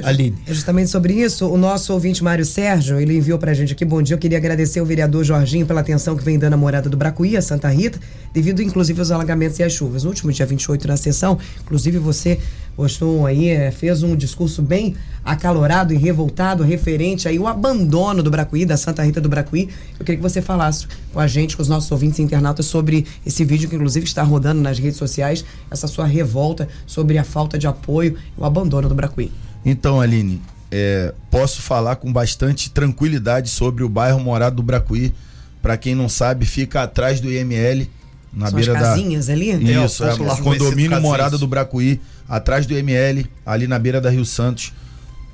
Aline. 0.03 0.35
É 0.47 0.53
justamente 0.53 0.89
sobre 0.89 1.13
isso, 1.13 1.47
o 1.47 1.57
nosso 1.57 1.93
ouvinte 1.93 2.23
Mário 2.23 2.45
Sérgio, 2.45 2.99
ele 2.99 3.17
enviou 3.17 3.39
pra 3.39 3.53
gente 3.53 3.73
aqui, 3.73 3.83
bom 3.83 4.01
dia, 4.01 4.15
eu 4.15 4.19
queria 4.19 4.37
agradecer 4.37 4.79
ao 4.79 4.85
vereador 4.85 5.23
Jorginho 5.23 5.65
pela 5.65 5.81
atenção 5.81 6.15
que 6.15 6.23
vem 6.23 6.37
dando 6.37 6.53
a 6.53 6.57
morada 6.57 6.89
do 6.89 6.95
Bracuí, 6.95 7.35
a 7.35 7.41
Santa 7.41 7.69
Rita, 7.69 7.99
devido 8.33 8.61
inclusive 8.61 8.99
aos 8.99 9.11
alagamentos 9.11 9.59
e 9.59 9.63
às 9.63 9.73
chuvas. 9.73 10.03
No 10.03 10.09
último 10.09 10.31
dia 10.31 10.45
28 10.45 10.87
na 10.87 10.97
sessão, 10.97 11.37
inclusive 11.61 11.97
você 11.97 12.39
postou 12.75 13.25
aí, 13.25 13.49
é, 13.49 13.71
fez 13.71 14.03
um 14.03 14.15
discurso 14.15 14.61
bem 14.61 14.95
acalorado 15.25 15.93
e 15.93 15.97
revoltado 15.97 16.63
referente 16.63 17.27
aí 17.27 17.37
o 17.37 17.45
abandono 17.45 18.23
do 18.23 18.31
Bracuí, 18.31 18.65
da 18.65 18.77
Santa 18.77 19.03
Rita 19.03 19.19
do 19.19 19.27
Bracuí. 19.27 19.69
Eu 19.99 20.05
queria 20.05 20.15
que 20.15 20.23
você 20.23 20.41
falasse 20.41 20.87
com 21.11 21.19
a 21.19 21.27
gente, 21.27 21.57
com 21.57 21.61
os 21.61 21.67
nossos 21.67 21.91
ouvintes 21.91 22.19
internautas 22.19 22.65
sobre 22.65 23.05
esse 23.25 23.43
vídeo 23.43 23.69
que 23.69 23.75
inclusive 23.75 24.05
está 24.05 24.23
rodando 24.23 24.61
nas 24.61 24.79
redes 24.79 24.97
sociais, 24.97 25.43
essa 25.69 25.87
sua 25.87 26.05
revolta 26.05 26.69
sobre 26.85 27.17
a 27.17 27.23
falta 27.25 27.57
de 27.57 27.67
apoio 27.67 28.15
e 28.37 28.41
o 28.41 28.45
abandono 28.45 28.87
do 28.87 28.95
Bracuí. 28.95 29.29
Então, 29.65 29.99
Aline, 29.99 30.41
é, 30.71 31.13
posso 31.29 31.61
falar 31.61 31.95
com 31.97 32.11
bastante 32.11 32.69
tranquilidade 32.69 33.49
sobre 33.49 33.83
o 33.83 33.89
bairro 33.89 34.19
Morado 34.19 34.57
do 34.57 34.63
Bracuí. 34.63 35.13
Para 35.61 35.77
quem 35.77 35.95
não 35.95 36.07
sabe, 36.07 36.45
fica 36.45 36.83
atrás 36.83 37.19
do 37.19 37.31
IML, 37.31 37.89
na 38.31 38.47
São 38.47 38.55
beira 38.55 38.73
as 38.73 38.79
casinhas 38.79 39.27
da 39.27 39.33
ali? 39.33 39.51
Isso, 39.85 40.03
é, 40.05 40.13
é, 40.13 40.41
condomínio 40.41 41.01
Morada 41.01 41.37
do 41.37 41.47
Bracuí, 41.47 41.99
atrás 42.27 42.65
do 42.65 42.77
ML, 42.77 43.25
ali 43.45 43.67
na 43.67 43.77
beira 43.77 43.99
da 43.99 44.09
Rio 44.09 44.25
Santos. 44.25 44.73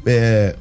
É, 0.05 0.55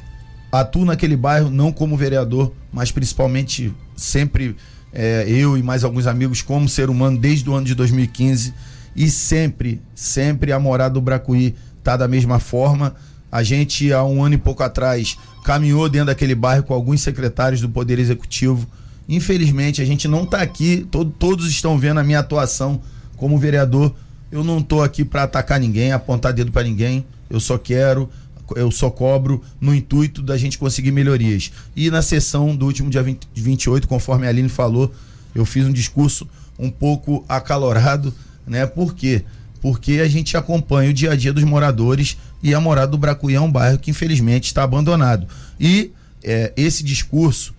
atuo 0.50 0.85
naquele 0.85 1.16
bairro 1.16 1.50
não 1.50 1.72
como 1.72 1.96
vereador, 1.96 2.53
mas 2.72 2.90
principalmente 2.90 3.72
sempre 3.96 4.57
é, 4.92 5.24
eu 5.29 5.57
e 5.57 5.62
mais 5.62 5.85
alguns 5.85 6.07
amigos 6.07 6.42
como 6.42 6.68
ser 6.68 6.90
humano 6.90 7.18
desde 7.18 7.48
o 7.48 7.55
ano 7.55 7.66
de 7.66 7.74
2015 7.74 8.55
e 8.94 9.11
sempre, 9.11 9.81
sempre 9.94 10.53
a 10.53 10.59
Morada 10.59 10.94
do 10.94 11.00
Bracuí 11.00 11.55
tá 11.83 11.96
da 11.96 12.07
mesma 12.07 12.38
forma 12.38 12.94
a 13.34 13.42
gente, 13.42 13.92
há 13.92 14.04
um 14.04 14.22
ano 14.22 14.36
e 14.36 14.38
pouco 14.38 14.62
atrás, 14.62 15.18
caminhou 15.42 15.88
dentro 15.88 16.06
daquele 16.06 16.36
bairro 16.36 16.62
com 16.62 16.72
alguns 16.72 17.00
secretários 17.00 17.60
do 17.60 17.68
Poder 17.68 17.98
Executivo. 17.98 18.64
Infelizmente, 19.08 19.82
a 19.82 19.84
gente 19.84 20.06
não 20.06 20.22
está 20.22 20.40
aqui, 20.40 20.86
todo, 20.88 21.10
todos 21.10 21.48
estão 21.48 21.76
vendo 21.76 21.98
a 21.98 22.04
minha 22.04 22.20
atuação 22.20 22.80
como 23.16 23.36
vereador. 23.36 23.92
Eu 24.30 24.44
não 24.44 24.60
estou 24.60 24.84
aqui 24.84 25.04
para 25.04 25.24
atacar 25.24 25.58
ninguém, 25.58 25.90
apontar 25.90 26.32
dedo 26.32 26.52
para 26.52 26.62
ninguém. 26.62 27.04
Eu 27.28 27.40
só 27.40 27.58
quero, 27.58 28.08
eu 28.54 28.70
só 28.70 28.88
cobro 28.88 29.42
no 29.60 29.74
intuito 29.74 30.22
da 30.22 30.36
gente 30.36 30.56
conseguir 30.56 30.92
melhorias. 30.92 31.50
E 31.74 31.90
na 31.90 32.02
sessão 32.02 32.54
do 32.54 32.66
último 32.66 32.88
dia 32.88 33.02
20, 33.02 33.26
28, 33.34 33.88
conforme 33.88 34.26
a 34.26 34.28
Aline 34.28 34.48
falou, 34.48 34.94
eu 35.34 35.44
fiz 35.44 35.66
um 35.66 35.72
discurso 35.72 36.24
um 36.56 36.70
pouco 36.70 37.24
acalorado, 37.28 38.14
né? 38.46 38.64
Por 38.64 38.94
quê? 38.94 39.24
Porque 39.60 39.94
a 39.94 40.06
gente 40.06 40.36
acompanha 40.36 40.90
o 40.90 40.94
dia 40.94 41.10
a 41.10 41.16
dia 41.16 41.32
dos 41.32 41.42
moradores 41.42 42.16
e 42.44 42.52
a 42.52 42.61
morada 42.61 42.88
do 42.88 42.98
Bracuí 42.98 43.35
é 43.35 43.40
um 43.40 43.50
bairro 43.50 43.78
que 43.78 43.90
infelizmente 43.90 44.44
está 44.44 44.62
abandonado. 44.62 45.26
E 45.59 45.90
é, 46.22 46.52
esse 46.59 46.85
discurso 46.85 47.54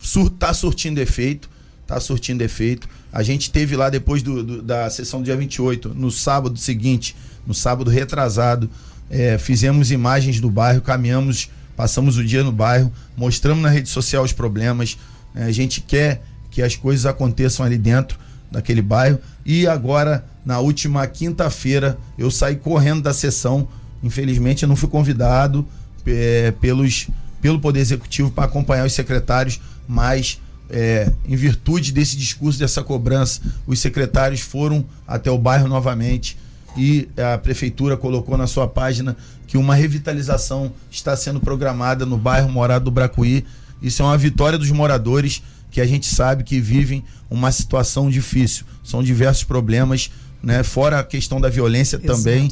está 0.00 0.54
sur 0.54 0.68
surtindo 0.68 1.00
efeito, 1.00 1.50
está 1.82 1.98
surtindo 1.98 2.44
efeito. 2.44 2.88
A 3.12 3.24
gente 3.24 3.50
teve 3.50 3.74
lá 3.74 3.90
depois 3.90 4.22
do, 4.22 4.44
do, 4.44 4.62
da 4.62 4.88
sessão 4.88 5.20
do 5.20 5.24
dia 5.24 5.36
28, 5.36 5.88
no 5.88 6.12
sábado 6.12 6.56
seguinte, 6.56 7.16
no 7.44 7.52
sábado 7.52 7.90
retrasado, 7.90 8.70
é, 9.10 9.36
fizemos 9.36 9.90
imagens 9.90 10.40
do 10.40 10.48
bairro, 10.48 10.80
caminhamos, 10.80 11.50
passamos 11.76 12.16
o 12.16 12.24
dia 12.24 12.44
no 12.44 12.52
bairro, 12.52 12.92
mostramos 13.16 13.64
na 13.64 13.68
rede 13.68 13.88
social 13.88 14.22
os 14.22 14.32
problemas, 14.32 14.96
Né? 15.34 15.46
A 15.46 15.50
gente 15.50 15.80
quer 15.80 16.22
que 16.52 16.62
as 16.62 16.76
coisas 16.76 17.04
aconteçam 17.04 17.66
ali 17.66 17.76
dentro 17.76 18.16
daquele 18.48 18.80
bairro. 18.80 19.18
E 19.44 19.66
agora, 19.66 20.24
na 20.46 20.60
última 20.60 21.04
quinta-feira, 21.04 21.98
eu 22.16 22.30
saí 22.30 22.54
correndo 22.54 23.02
da 23.02 23.12
sessão. 23.12 23.66
Infelizmente, 24.04 24.62
eu 24.62 24.68
não 24.68 24.76
fui 24.76 24.88
convidado 24.88 25.66
é, 26.06 26.52
pelos, 26.60 27.08
pelo 27.40 27.58
Poder 27.58 27.80
Executivo 27.80 28.30
para 28.30 28.44
acompanhar 28.44 28.84
os 28.84 28.92
secretários, 28.92 29.58
mas 29.88 30.38
é, 30.68 31.10
em 31.26 31.34
virtude 31.34 31.90
desse 31.90 32.14
discurso, 32.14 32.58
dessa 32.58 32.82
cobrança, 32.82 33.40
os 33.66 33.78
secretários 33.78 34.42
foram 34.42 34.84
até 35.08 35.30
o 35.30 35.38
bairro 35.38 35.68
novamente 35.68 36.36
e 36.76 37.08
a 37.16 37.38
prefeitura 37.38 37.96
colocou 37.96 38.36
na 38.36 38.46
sua 38.46 38.68
página 38.68 39.16
que 39.46 39.56
uma 39.56 39.74
revitalização 39.74 40.70
está 40.90 41.16
sendo 41.16 41.40
programada 41.40 42.04
no 42.04 42.18
bairro 42.18 42.50
Morado 42.50 42.84
do 42.86 42.90
Bracuí. 42.90 43.42
Isso 43.80 44.02
é 44.02 44.04
uma 44.04 44.18
vitória 44.18 44.58
dos 44.58 44.70
moradores 44.70 45.42
que 45.70 45.80
a 45.80 45.86
gente 45.86 46.06
sabe 46.06 46.44
que 46.44 46.60
vivem 46.60 47.02
uma 47.30 47.50
situação 47.50 48.10
difícil. 48.10 48.66
São 48.82 49.02
diversos 49.02 49.44
problemas, 49.44 50.10
né? 50.44 50.62
Fora 50.62 51.00
a 51.00 51.04
questão 51.04 51.40
da 51.40 51.48
violência 51.48 51.96
Exato, 51.96 52.18
também, 52.18 52.48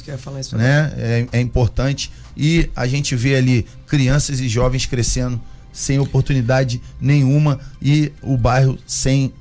né? 0.52 0.92
É, 0.96 1.26
é 1.32 1.40
importante 1.40 2.10
e 2.36 2.70
a 2.74 2.86
gente 2.86 3.14
vê 3.14 3.36
ali 3.36 3.66
crianças 3.86 4.40
e 4.40 4.48
jovens 4.48 4.86
crescendo 4.86 5.40
sem 5.72 5.98
oportunidade 5.98 6.80
nenhuma 7.00 7.58
e 7.80 8.12
o 8.22 8.36
bairro 8.36 8.78
sem 8.86 9.32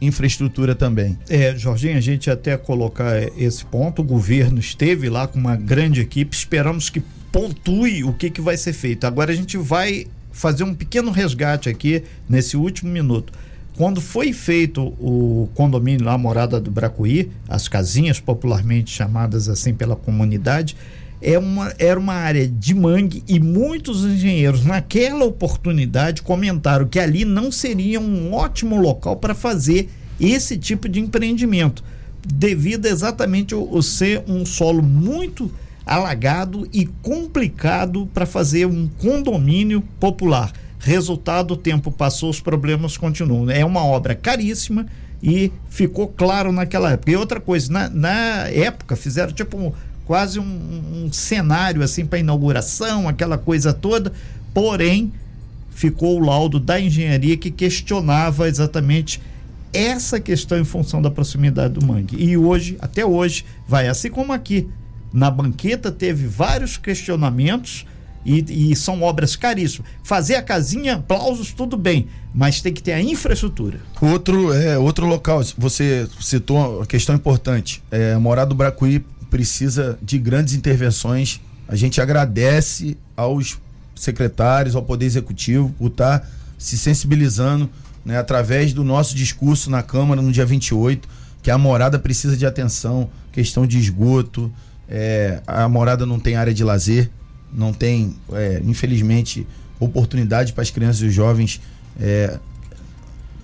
infraestrutura 0.00 0.74
também. 0.74 1.16
É, 1.28 1.56
Jorginho, 1.56 1.96
a 1.96 2.00
gente 2.00 2.28
até 2.30 2.56
colocar 2.56 3.16
esse 3.38 3.64
ponto, 3.64 4.02
o 4.02 4.04
governo 4.04 4.58
esteve 4.58 5.08
lá 5.08 5.26
com 5.26 5.38
uma 5.38 5.56
grande 5.56 6.00
equipe, 6.00 6.34
esperamos 6.34 6.90
que 6.90 7.00
pontue 7.30 8.02
o 8.02 8.12
que, 8.12 8.30
que 8.30 8.40
vai 8.40 8.56
ser 8.56 8.72
feito. 8.72 9.06
Agora 9.06 9.32
a 9.32 9.36
gente 9.36 9.56
vai 9.56 10.06
fazer 10.32 10.64
um 10.64 10.74
pequeno 10.74 11.10
resgate 11.10 11.68
aqui 11.68 12.02
nesse 12.28 12.56
último 12.56 12.90
minuto. 12.90 13.32
Quando 13.80 13.98
foi 13.98 14.34
feito 14.34 14.88
o 15.00 15.48
condomínio 15.54 16.04
lá, 16.04 16.18
Morada 16.18 16.60
do 16.60 16.70
Bracuí, 16.70 17.30
as 17.48 17.66
casinhas 17.66 18.20
popularmente 18.20 18.90
chamadas 18.90 19.48
assim 19.48 19.72
pela 19.72 19.96
comunidade, 19.96 20.76
é 21.22 21.38
uma, 21.38 21.72
era 21.78 21.98
uma 21.98 22.12
área 22.12 22.46
de 22.46 22.74
mangue 22.74 23.24
e 23.26 23.40
muitos 23.40 24.04
engenheiros 24.04 24.66
naquela 24.66 25.24
oportunidade 25.24 26.20
comentaram 26.20 26.86
que 26.86 26.98
ali 26.98 27.24
não 27.24 27.50
seria 27.50 27.98
um 27.98 28.34
ótimo 28.34 28.78
local 28.78 29.16
para 29.16 29.34
fazer 29.34 29.88
esse 30.20 30.58
tipo 30.58 30.86
de 30.86 31.00
empreendimento, 31.00 31.82
devido 32.22 32.84
exatamente 32.84 33.54
o, 33.54 33.66
o 33.66 33.82
ser 33.82 34.22
um 34.28 34.44
solo 34.44 34.82
muito 34.82 35.50
alagado 35.86 36.68
e 36.70 36.84
complicado 36.84 38.06
para 38.12 38.26
fazer 38.26 38.66
um 38.66 38.90
condomínio 38.98 39.82
popular. 39.98 40.52
Resultado, 40.80 41.52
o 41.52 41.56
tempo 41.56 41.92
passou, 41.92 42.30
os 42.30 42.40
problemas 42.40 42.96
continuam. 42.96 43.50
É 43.50 43.64
uma 43.64 43.84
obra 43.84 44.14
caríssima 44.14 44.86
e 45.22 45.52
ficou 45.68 46.08
claro 46.08 46.50
naquela 46.50 46.92
época. 46.92 47.10
E 47.10 47.16
outra 47.16 47.38
coisa, 47.38 47.70
na, 47.70 47.88
na 47.88 48.48
época 48.48 48.96
fizeram 48.96 49.32
tipo 49.32 49.58
um, 49.58 49.72
quase 50.06 50.40
um, 50.40 51.04
um 51.04 51.12
cenário 51.12 51.82
assim 51.82 52.06
para 52.06 52.18
inauguração, 52.18 53.08
aquela 53.08 53.36
coisa 53.36 53.72
toda, 53.72 54.12
porém 54.54 55.12
ficou 55.70 56.18
o 56.18 56.24
laudo 56.24 56.58
da 56.58 56.80
engenharia 56.80 57.36
que 57.36 57.50
questionava 57.50 58.48
exatamente 58.48 59.20
essa 59.72 60.18
questão 60.18 60.58
em 60.58 60.64
função 60.64 61.00
da 61.00 61.10
proximidade 61.10 61.74
do 61.74 61.86
mangue. 61.86 62.16
E 62.16 62.36
hoje, 62.36 62.76
até 62.80 63.04
hoje, 63.04 63.44
vai 63.68 63.86
assim 63.86 64.10
como 64.10 64.32
aqui, 64.32 64.68
na 65.12 65.30
banqueta 65.30 65.92
teve 65.92 66.26
vários 66.26 66.76
questionamentos 66.76 67.86
e, 68.24 68.72
e, 68.72 68.76
são 68.76 69.02
obras 69.02 69.36
caríssimas. 69.36 69.90
Fazer 70.02 70.36
a 70.36 70.42
casinha, 70.42 70.94
aplausos, 70.96 71.52
tudo 71.52 71.76
bem, 71.76 72.08
mas 72.34 72.60
tem 72.60 72.72
que 72.72 72.82
ter 72.82 72.92
a 72.92 73.02
infraestrutura. 73.02 73.80
Outro, 74.00 74.52
é, 74.52 74.78
outro 74.78 75.06
local, 75.06 75.42
você 75.56 76.06
citou 76.20 76.76
uma 76.78 76.86
questão 76.86 77.14
importante. 77.14 77.82
É, 77.90 78.12
a 78.14 78.20
Morada 78.20 78.50
do 78.50 78.54
Bracuí 78.54 79.04
precisa 79.30 79.98
de 80.02 80.18
grandes 80.18 80.54
intervenções. 80.54 81.40
A 81.66 81.76
gente 81.76 82.00
agradece 82.00 82.96
aos 83.16 83.58
secretários, 83.94 84.74
ao 84.74 84.82
Poder 84.82 85.06
Executivo 85.06 85.74
por 85.78 85.88
estar 85.88 86.28
se 86.58 86.76
sensibilizando 86.76 87.70
né, 88.04 88.18
através 88.18 88.72
do 88.72 88.84
nosso 88.84 89.14
discurso 89.14 89.70
na 89.70 89.82
Câmara 89.82 90.20
no 90.20 90.32
dia 90.32 90.44
28, 90.44 91.08
que 91.42 91.50
a 91.50 91.56
morada 91.56 91.98
precisa 91.98 92.36
de 92.36 92.44
atenção, 92.44 93.08
questão 93.32 93.66
de 93.66 93.78
esgoto, 93.78 94.52
é, 94.88 95.40
a 95.46 95.68
morada 95.68 96.04
não 96.04 96.18
tem 96.18 96.36
área 96.36 96.52
de 96.52 96.64
lazer, 96.64 97.10
não 97.52 97.72
tem, 97.72 98.16
é, 98.32 98.60
infelizmente, 98.64 99.46
oportunidade 99.78 100.52
para 100.52 100.62
as 100.62 100.70
crianças 100.70 101.02
e 101.02 101.06
os 101.06 101.14
jovens 101.14 101.60
é, 101.98 102.38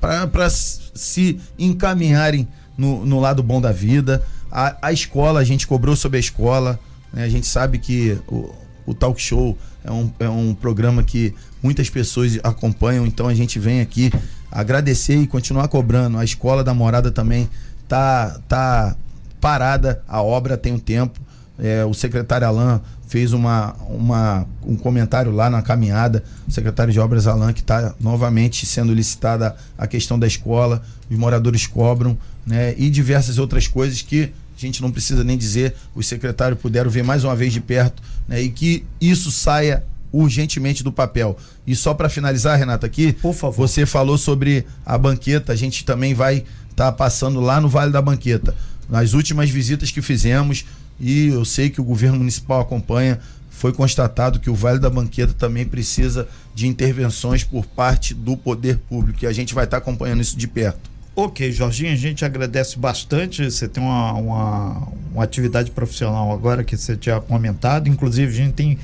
para 0.00 0.50
se 0.50 1.40
encaminharem 1.58 2.46
no, 2.76 3.04
no, 3.04 3.18
lado 3.18 3.42
bom 3.42 3.60
da 3.60 3.72
vida. 3.72 4.22
A, 4.50 4.76
a, 4.88 4.92
escola, 4.92 5.40
a 5.40 5.44
gente 5.44 5.66
cobrou 5.66 5.96
sobre 5.96 6.18
a 6.18 6.20
escola, 6.20 6.78
né? 7.12 7.24
a 7.24 7.28
gente 7.28 7.46
sabe 7.46 7.78
que 7.78 8.18
o, 8.28 8.54
o 8.86 8.94
talk 8.94 9.20
show 9.20 9.56
é 9.82 9.90
um, 9.90 10.10
é 10.20 10.28
um 10.28 10.54
programa 10.54 11.02
que 11.02 11.34
muitas 11.62 11.90
pessoas 11.90 12.38
acompanham, 12.42 13.06
então 13.06 13.26
a 13.26 13.34
gente 13.34 13.58
vem 13.58 13.80
aqui 13.80 14.12
agradecer 14.50 15.16
e 15.16 15.26
continuar 15.26 15.68
cobrando. 15.68 16.18
A 16.18 16.24
escola 16.24 16.62
da 16.62 16.72
morada 16.72 17.10
também 17.10 17.48
tá, 17.88 18.38
tá 18.48 18.96
parada, 19.40 20.02
a 20.06 20.22
obra 20.22 20.56
tem 20.56 20.72
um 20.72 20.78
tempo. 20.78 21.20
É, 21.58 21.84
o 21.84 21.94
secretário 21.94 22.46
Alain 22.46 22.80
fez 23.06 23.32
uma, 23.32 23.74
uma, 23.88 24.46
um 24.64 24.76
comentário 24.76 25.30
lá 25.30 25.48
na 25.48 25.62
caminhada, 25.62 26.24
o 26.46 26.52
secretário 26.52 26.92
de 26.92 26.98
Obras 26.98 27.26
Alain, 27.26 27.52
que 27.52 27.60
está 27.60 27.94
novamente 28.00 28.66
sendo 28.66 28.92
licitada 28.92 29.56
a 29.78 29.86
questão 29.86 30.18
da 30.18 30.26
escola, 30.26 30.82
os 31.10 31.16
moradores 31.16 31.66
cobram, 31.66 32.18
né? 32.46 32.74
E 32.76 32.90
diversas 32.90 33.38
outras 33.38 33.68
coisas 33.68 34.02
que 34.02 34.32
a 34.56 34.60
gente 34.60 34.80
não 34.80 34.90
precisa 34.90 35.22
nem 35.22 35.36
dizer, 35.36 35.74
os 35.94 36.06
secretários 36.06 36.60
puderam 36.60 36.90
ver 36.90 37.04
mais 37.04 37.24
uma 37.24 37.36
vez 37.36 37.52
de 37.52 37.60
perto, 37.60 38.02
né? 38.26 38.40
E 38.42 38.48
que 38.48 38.84
isso 39.00 39.30
saia 39.30 39.84
urgentemente 40.12 40.82
do 40.82 40.90
papel. 40.90 41.36
E 41.66 41.76
só 41.76 41.92
para 41.92 42.08
finalizar, 42.08 42.58
Renata, 42.58 42.86
aqui, 42.86 43.12
Por 43.12 43.34
favor. 43.34 43.68
você 43.68 43.84
falou 43.84 44.16
sobre 44.16 44.64
a 44.84 44.96
banqueta, 44.96 45.52
a 45.52 45.56
gente 45.56 45.84
também 45.84 46.14
vai 46.14 46.44
estar 46.70 46.86
tá 46.86 46.92
passando 46.92 47.40
lá 47.40 47.60
no 47.60 47.68
Vale 47.68 47.92
da 47.92 48.00
Banqueta. 48.00 48.54
Nas 48.88 49.14
últimas 49.14 49.50
visitas 49.50 49.90
que 49.90 50.00
fizemos, 50.00 50.64
e 50.98 51.28
eu 51.28 51.44
sei 51.44 51.70
que 51.70 51.80
o 51.80 51.84
governo 51.84 52.18
municipal 52.18 52.60
acompanha. 52.60 53.18
Foi 53.50 53.72
constatado 53.72 54.38
que 54.38 54.50
o 54.50 54.54
Vale 54.54 54.78
da 54.78 54.90
Banqueta 54.90 55.32
também 55.32 55.64
precisa 55.64 56.28
de 56.54 56.66
intervenções 56.66 57.42
por 57.42 57.64
parte 57.64 58.12
do 58.12 58.36
poder 58.36 58.78
público 58.78 59.24
e 59.24 59.26
a 59.26 59.32
gente 59.32 59.54
vai 59.54 59.64
estar 59.64 59.78
acompanhando 59.78 60.20
isso 60.20 60.36
de 60.36 60.46
perto. 60.46 60.90
Ok, 61.14 61.50
Jorginho, 61.50 61.90
a 61.90 61.96
gente 61.96 62.26
agradece 62.26 62.78
bastante. 62.78 63.50
Você 63.50 63.66
tem 63.66 63.82
uma, 63.82 64.12
uma, 64.12 64.88
uma 65.14 65.24
atividade 65.24 65.70
profissional 65.70 66.30
agora 66.30 66.62
que 66.62 66.76
você 66.76 66.94
tinha 66.94 67.18
comentado. 67.18 67.88
Inclusive, 67.88 68.30
a 68.30 68.36
gente 68.36 68.52
tem 68.52 68.78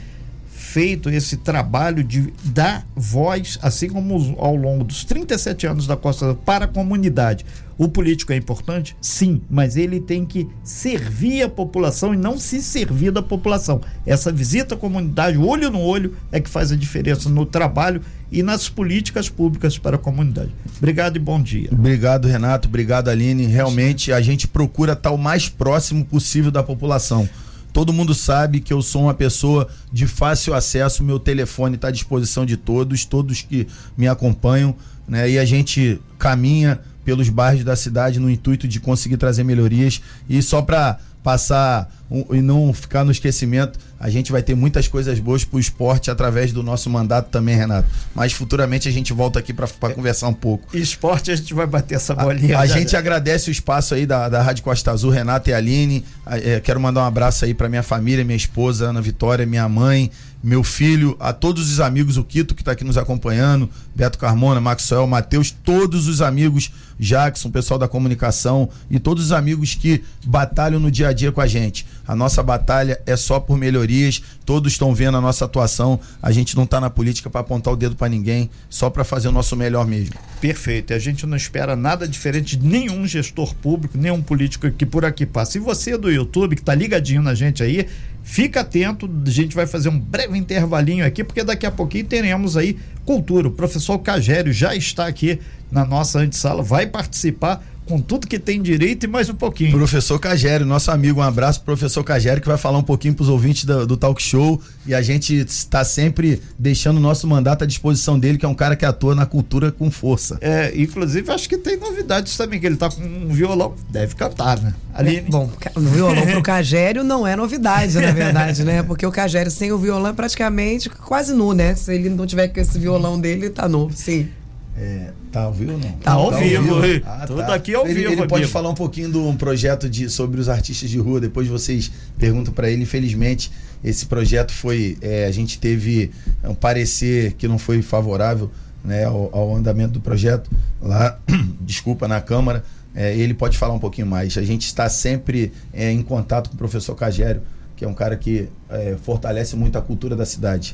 feito 0.73 1.11
esse 1.11 1.37
trabalho 1.37 2.03
de 2.03 2.33
dar 2.45 2.87
voz, 2.97 3.59
assim 3.61 3.91
como 3.91 4.35
ao 4.39 4.57
longo 4.57 4.85
dos 4.85 5.05
37 5.05 5.67
anos 5.67 5.87
da 5.87 5.99
Costa 5.99 6.35
para 6.35 6.65
a 6.65 6.69
comunidade. 6.69 7.45
O 7.77 7.89
político 7.89 8.33
é 8.33 8.37
importante? 8.37 8.97
Sim, 8.99 9.43
mas 9.51 9.77
ele 9.77 10.01
tem 10.01 10.25
que 10.25 10.49
servir 10.65 11.43
a 11.43 11.49
população 11.49 12.15
e 12.15 12.17
não 12.17 12.39
se 12.39 12.63
servir 12.63 13.11
da 13.11 13.21
população. 13.21 13.83
Essa 14.07 14.33
visita 14.33 14.75
à 14.75 14.79
comunidade, 14.79 15.37
olho 15.37 15.71
no 15.71 15.81
olho, 15.81 16.17
é 16.31 16.41
que 16.41 16.49
faz 16.49 16.73
a 16.73 16.77
diferença 16.77 17.29
no 17.29 17.45
trabalho 17.45 18.01
e 18.31 18.43
nas 18.43 18.69
políticas 18.69 19.29
públicas 19.29 19.77
para 19.77 19.97
a 19.97 19.99
comunidade. 19.99 20.51
Obrigado 20.79 21.17
e 21.17 21.19
bom 21.19 21.43
dia. 21.43 21.69
Obrigado, 21.71 22.27
Renato. 22.29 22.67
Obrigado, 22.67 23.09
Aline. 23.09 23.47
Realmente 23.47 24.11
a 24.11 24.23
gente 24.23 24.49
procura 24.49 24.95
estar 24.95 25.11
o 25.11 25.19
mais 25.19 25.51
próximo 25.51 26.03
possível 26.05 26.51
da 26.51 26.63
população. 26.63 27.29
Todo 27.73 27.93
mundo 27.93 28.15
sabe 28.15 28.61
que 28.61 28.73
eu 28.73 28.83
sou 28.83 29.03
uma 29.05 29.15
pessoa 29.15 29.69
de 29.93 30.07
fácil 30.07 30.55
acesso, 30.55 31.03
meu 31.03 31.19
telefone 31.19 31.77
está 31.77 31.89
à 31.89 31.91
disposição 31.91 32.45
de 32.45 32.57
todos, 32.57 33.05
todos 33.05 33.41
que 33.41 33.67
me 33.97 34.07
acompanham, 34.07 34.75
né? 35.09 35.31
E 35.31 35.39
a 35.39 35.45
gente 35.45 36.01
caminha 36.19 36.81
pelos 37.05 37.29
bairros 37.29 37.65
da 37.65 37.75
cidade 37.75 38.21
no 38.21 38.31
intuito 38.31 38.69
de 38.69 38.79
conseguir 38.79 39.17
trazer 39.17 39.43
melhorias. 39.43 40.01
E 40.29 40.41
só 40.43 40.63
para 40.63 40.99
passar 41.23 41.91
um, 42.11 42.35
e 42.35 42.43
não 42.43 42.73
ficar 42.73 43.05
no 43.05 43.11
esquecimento, 43.11 43.79
a 44.03 44.11
gente 44.11 44.33
vai 44.33 44.43
ter 44.43 44.57
muitas 44.57 44.88
coisas 44.88 45.21
boas 45.21 45.45
para 45.45 45.57
o 45.57 45.61
esporte 45.61 46.11
através 46.11 46.53
do 46.53 46.61
nosso 46.61 46.91
mandato 46.91 47.31
também, 47.31 47.55
Renato. 47.55 47.89
Mas 48.12 48.33
futuramente 48.33 48.89
a 48.89 48.91
gente 48.91 49.12
volta 49.12 49.39
aqui 49.39 49.53
para 49.53 49.68
é, 49.81 49.89
conversar 49.91 50.26
um 50.26 50.35
pouco. 50.35 50.76
Esporte 50.76 51.31
a 51.31 51.37
gente 51.37 51.55
vai 51.55 51.68
bater 51.68 51.95
essa 51.95 52.12
bolinha. 52.12 52.59
A, 52.59 52.62
a 52.62 52.66
gente 52.66 52.97
agradece 52.97 53.49
o 53.49 53.53
espaço 53.53 53.95
aí 53.95 54.05
da, 54.05 54.29
da 54.29 54.43
Rádio 54.43 54.64
Costa 54.64 54.91
Azul, 54.91 55.12
Renato 55.12 55.51
e 55.51 55.55
Aline. 55.55 56.05
É, 56.26 56.59
quero 56.59 56.81
mandar 56.81 57.03
um 57.03 57.07
abraço 57.07 57.45
aí 57.45 57.55
para 57.55 57.68
minha 57.68 57.83
família, 57.85 58.24
minha 58.24 58.37
esposa 58.37 58.87
Ana 58.87 59.01
Vitória, 59.01 59.47
minha 59.47 59.68
mãe, 59.68 60.11
meu 60.43 60.64
filho, 60.64 61.16
a 61.20 61.33
todos 61.33 61.70
os 61.70 61.79
amigos, 61.79 62.16
o 62.16 62.24
Quito 62.24 62.57
que 62.57 62.62
está 62.62 62.72
aqui 62.72 62.83
nos 62.83 62.99
acompanhando, 62.99 63.70
Beto 63.95 64.18
Carmona, 64.18 64.61
Maxwell, 64.61 65.07
Matheus, 65.07 65.53
todos 65.53 66.09
os 66.09 66.20
amigos, 66.20 66.72
Jackson, 66.99 67.51
pessoal 67.51 67.79
da 67.79 67.87
comunicação 67.87 68.68
e 68.91 68.99
todos 68.99 69.26
os 69.26 69.33
amigos 69.33 69.76
que 69.76 70.03
batalham 70.24 70.81
no 70.81 70.91
dia 70.91 71.09
a 71.09 71.12
dia 71.12 71.31
com 71.31 71.41
a 71.41 71.47
gente. 71.47 71.87
A 72.13 72.15
nossa 72.15 72.43
batalha 72.43 73.01
é 73.07 73.17
só 73.17 73.41
por 73.41 73.57
melhorias. 73.57 74.23
Todos 74.45 74.73
estão 74.73 74.95
vendo 74.95 75.17
a 75.17 75.21
nossa 75.21 75.47
atuação. 75.47 75.99
A 76.23 76.31
gente 76.31 76.55
não 76.55 76.65
está 76.65 76.79
na 76.79 76.91
política 76.91 77.31
para 77.31 77.41
apontar 77.41 77.73
o 77.73 77.77
dedo 77.77 77.97
para 77.97 78.07
ninguém, 78.07 78.51
só 78.69 78.91
para 78.91 79.03
fazer 79.03 79.29
o 79.29 79.33
nosso 79.33 79.57
melhor 79.57 79.87
mesmo. 79.87 80.15
Perfeito. 80.39 80.93
A 80.93 80.99
gente 80.99 81.27
não 81.27 81.39
espera 81.39 81.75
nada 81.75 82.07
diferente 82.07 82.55
de 82.55 82.69
nenhum 82.69 83.07
gestor 83.07 83.55
público, 83.55 83.97
nenhum 83.97 84.21
político 84.21 84.71
que 84.71 84.85
por 84.85 85.07
aqui 85.07 85.25
passa. 85.25 85.57
E 85.57 85.61
você 85.61 85.97
do 85.97 86.11
YouTube 86.11 86.55
que 86.55 86.61
está 86.61 86.75
ligadinho 86.75 87.23
na 87.23 87.35
gente 87.35 87.63
aí, 87.63 87.89
Fica 88.25 88.61
atento, 88.61 89.11
a 89.27 89.31
gente 89.31 89.55
vai 89.55 89.67
fazer 89.67 89.89
um 89.89 89.99
breve 89.99 90.39
intervalinho 90.39 91.05
aqui, 91.05 91.25
porque 91.25 91.43
daqui 91.43 91.67
a 91.67 91.73
pouquinho 91.73 92.05
teremos 92.05 92.57
aí 92.57 92.79
cultura. 93.05 93.49
O 93.49 93.51
professor 93.51 93.99
Cagério 93.99 94.53
já 94.53 94.77
está 94.77 95.07
aqui 95.07 95.41
na 95.73 95.85
nossa 95.85 96.21
antessala, 96.21 96.63
vai 96.63 96.87
participar 96.87 97.65
com 97.87 98.01
tudo 98.01 98.26
que 98.26 98.39
tem 98.39 98.62
direito 98.62 99.05
e 99.05 99.07
mais 99.07 99.28
um 99.28 99.35
pouquinho. 99.35 99.72
Professor 99.72 100.18
Cagério, 100.18 100.64
nosso 100.64 100.91
amigo, 100.91 101.20
um 101.20 101.22
abraço 101.22 101.61
pro 101.61 101.76
professor 101.76 102.05
Cagério 102.05 102.41
que 102.41 102.49
vai 102.49 102.57
falar 102.57 102.78
um 102.78 102.83
pouquinho 102.83 103.14
para 103.14 103.22
os 103.22 103.28
ouvintes 103.28 103.64
do, 103.64 103.87
do, 103.87 103.97
talk 103.97 104.22
show 104.22 104.61
e 104.87 104.95
a 104.95 105.03
gente 105.03 105.35
está 105.35 105.85
sempre 105.85 106.41
deixando 106.59 106.99
o 106.99 107.01
nosso 107.01 107.26
mandato 107.26 107.64
à 107.64 107.66
disposição 107.66 108.18
dele, 108.18 108.39
que 108.39 108.45
é 108.45 108.49
um 108.49 108.55
cara 108.55 108.76
que 108.76 108.85
atua 108.85 109.14
na 109.14 109.26
cultura 109.26 109.72
com 109.72 109.91
força. 109.91 110.39
É, 110.41 110.72
inclusive 110.76 111.30
acho 111.30 111.49
que 111.49 111.59
tem 111.59 111.76
novidades 111.76 112.37
também, 112.37 112.61
que 112.61 112.66
ele 112.66 112.76
tá 112.76 112.89
com 112.89 113.03
um 113.03 113.28
violão, 113.28 113.74
deve 113.91 114.14
cantar, 114.14 114.61
né? 114.61 114.74
Ali. 114.95 115.18
É, 115.18 115.20
bom, 115.22 115.51
o 115.74 115.80
violão 115.80 116.26
pro 116.26 116.43
Cagério 116.43 117.03
não 117.03 117.26
é 117.26 117.35
novidade, 117.35 117.99
na 117.99 118.12
verdade, 118.12 118.64
né? 118.64 118.83
Porque 118.83 119.05
o 119.07 119.12
Cagério 119.12 119.51
sem 119.51 119.72
o 119.72 119.78
violão 119.78 120.11
é 120.11 120.12
praticamente 120.12 120.89
quase 120.89 121.33
nu, 121.33 121.53
né? 121.53 121.74
Se 121.74 121.95
ele 121.95 122.09
não 122.09 122.26
tiver 122.26 122.49
com 122.49 122.61
esse 122.61 122.78
violão 122.78 123.20
dele, 123.20 123.51
tá 123.51 123.68
nu, 123.68 123.91
sim. 123.93 124.28
É, 124.76 125.11
tá 125.33 125.43
ao 125.43 125.53
vivo 125.53 125.72
não? 125.72 125.93
Tá 125.93 126.12
ao 126.12 126.30
tá 126.30 126.37
vivo. 126.37 126.80
vivo. 126.80 127.05
Ah, 127.07 127.24
Tudo 127.26 127.39
tá. 127.39 127.55
aqui 127.55 127.74
ao 127.74 127.87
ele, 127.87 127.95
vivo. 127.95 128.12
Ele 128.12 128.26
pode 128.26 128.47
falar 128.47 128.68
um 128.68 128.74
pouquinho 128.74 129.11
de 129.11 129.16
um 129.16 129.35
projeto 129.35 129.89
de, 129.89 130.09
sobre 130.11 130.41
os 130.41 130.49
artistas 130.49 130.91
de 130.91 130.99
rua, 130.99 131.20
depois 131.20 131.49
vocês 131.49 131.91
perguntam 132.18 132.53
para 132.53 132.70
ele. 132.70 132.83
Infelizmente, 132.83 133.51
esse 133.83 134.07
projeto 134.07 134.53
foi. 134.53 134.99
É, 135.01 135.26
a 135.26 135.30
gente 135.30 135.59
teve 135.59 136.11
um 136.45 136.55
parecer 136.55 137.33
que 137.33 137.49
não 137.49 137.59
foi 137.59 137.80
favorável 137.80 138.51
né, 138.85 139.05
ao, 139.05 139.30
ao 139.33 139.57
andamento 139.57 139.95
do 139.95 140.01
projeto 140.01 140.51
lá, 140.80 141.18
desculpa, 141.61 142.07
na 142.07 142.20
Câmara. 142.20 142.62
É, 142.95 143.16
ele 143.16 143.33
pode 143.33 143.57
falar 143.57 143.72
um 143.72 143.78
pouquinho 143.78 144.07
mais. 144.07 144.37
A 144.37 144.43
gente 144.43 144.66
está 144.66 144.89
sempre 144.89 145.51
é, 145.72 145.91
em 145.91 146.03
contato 146.03 146.51
com 146.51 146.55
o 146.55 146.59
professor 146.59 146.95
Cagério, 146.95 147.41
que 147.83 147.85
é 147.85 147.89
um 147.89 147.95
cara 147.95 148.16
que 148.16 148.49
é, 148.70 148.97
fortalece 149.03 149.57
muito 149.57 149.76
a 149.76 149.83
cultura 149.83 150.14
da 150.14 150.24
cidade. 150.24 150.72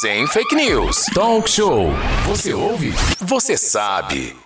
Sem 0.00 0.28
fake 0.28 0.54
news. 0.54 1.06
Talk 1.12 1.50
show. 1.50 1.88
Você 2.28 2.54
ouve? 2.54 2.92
Você 3.18 3.56
sabe. 3.56 4.36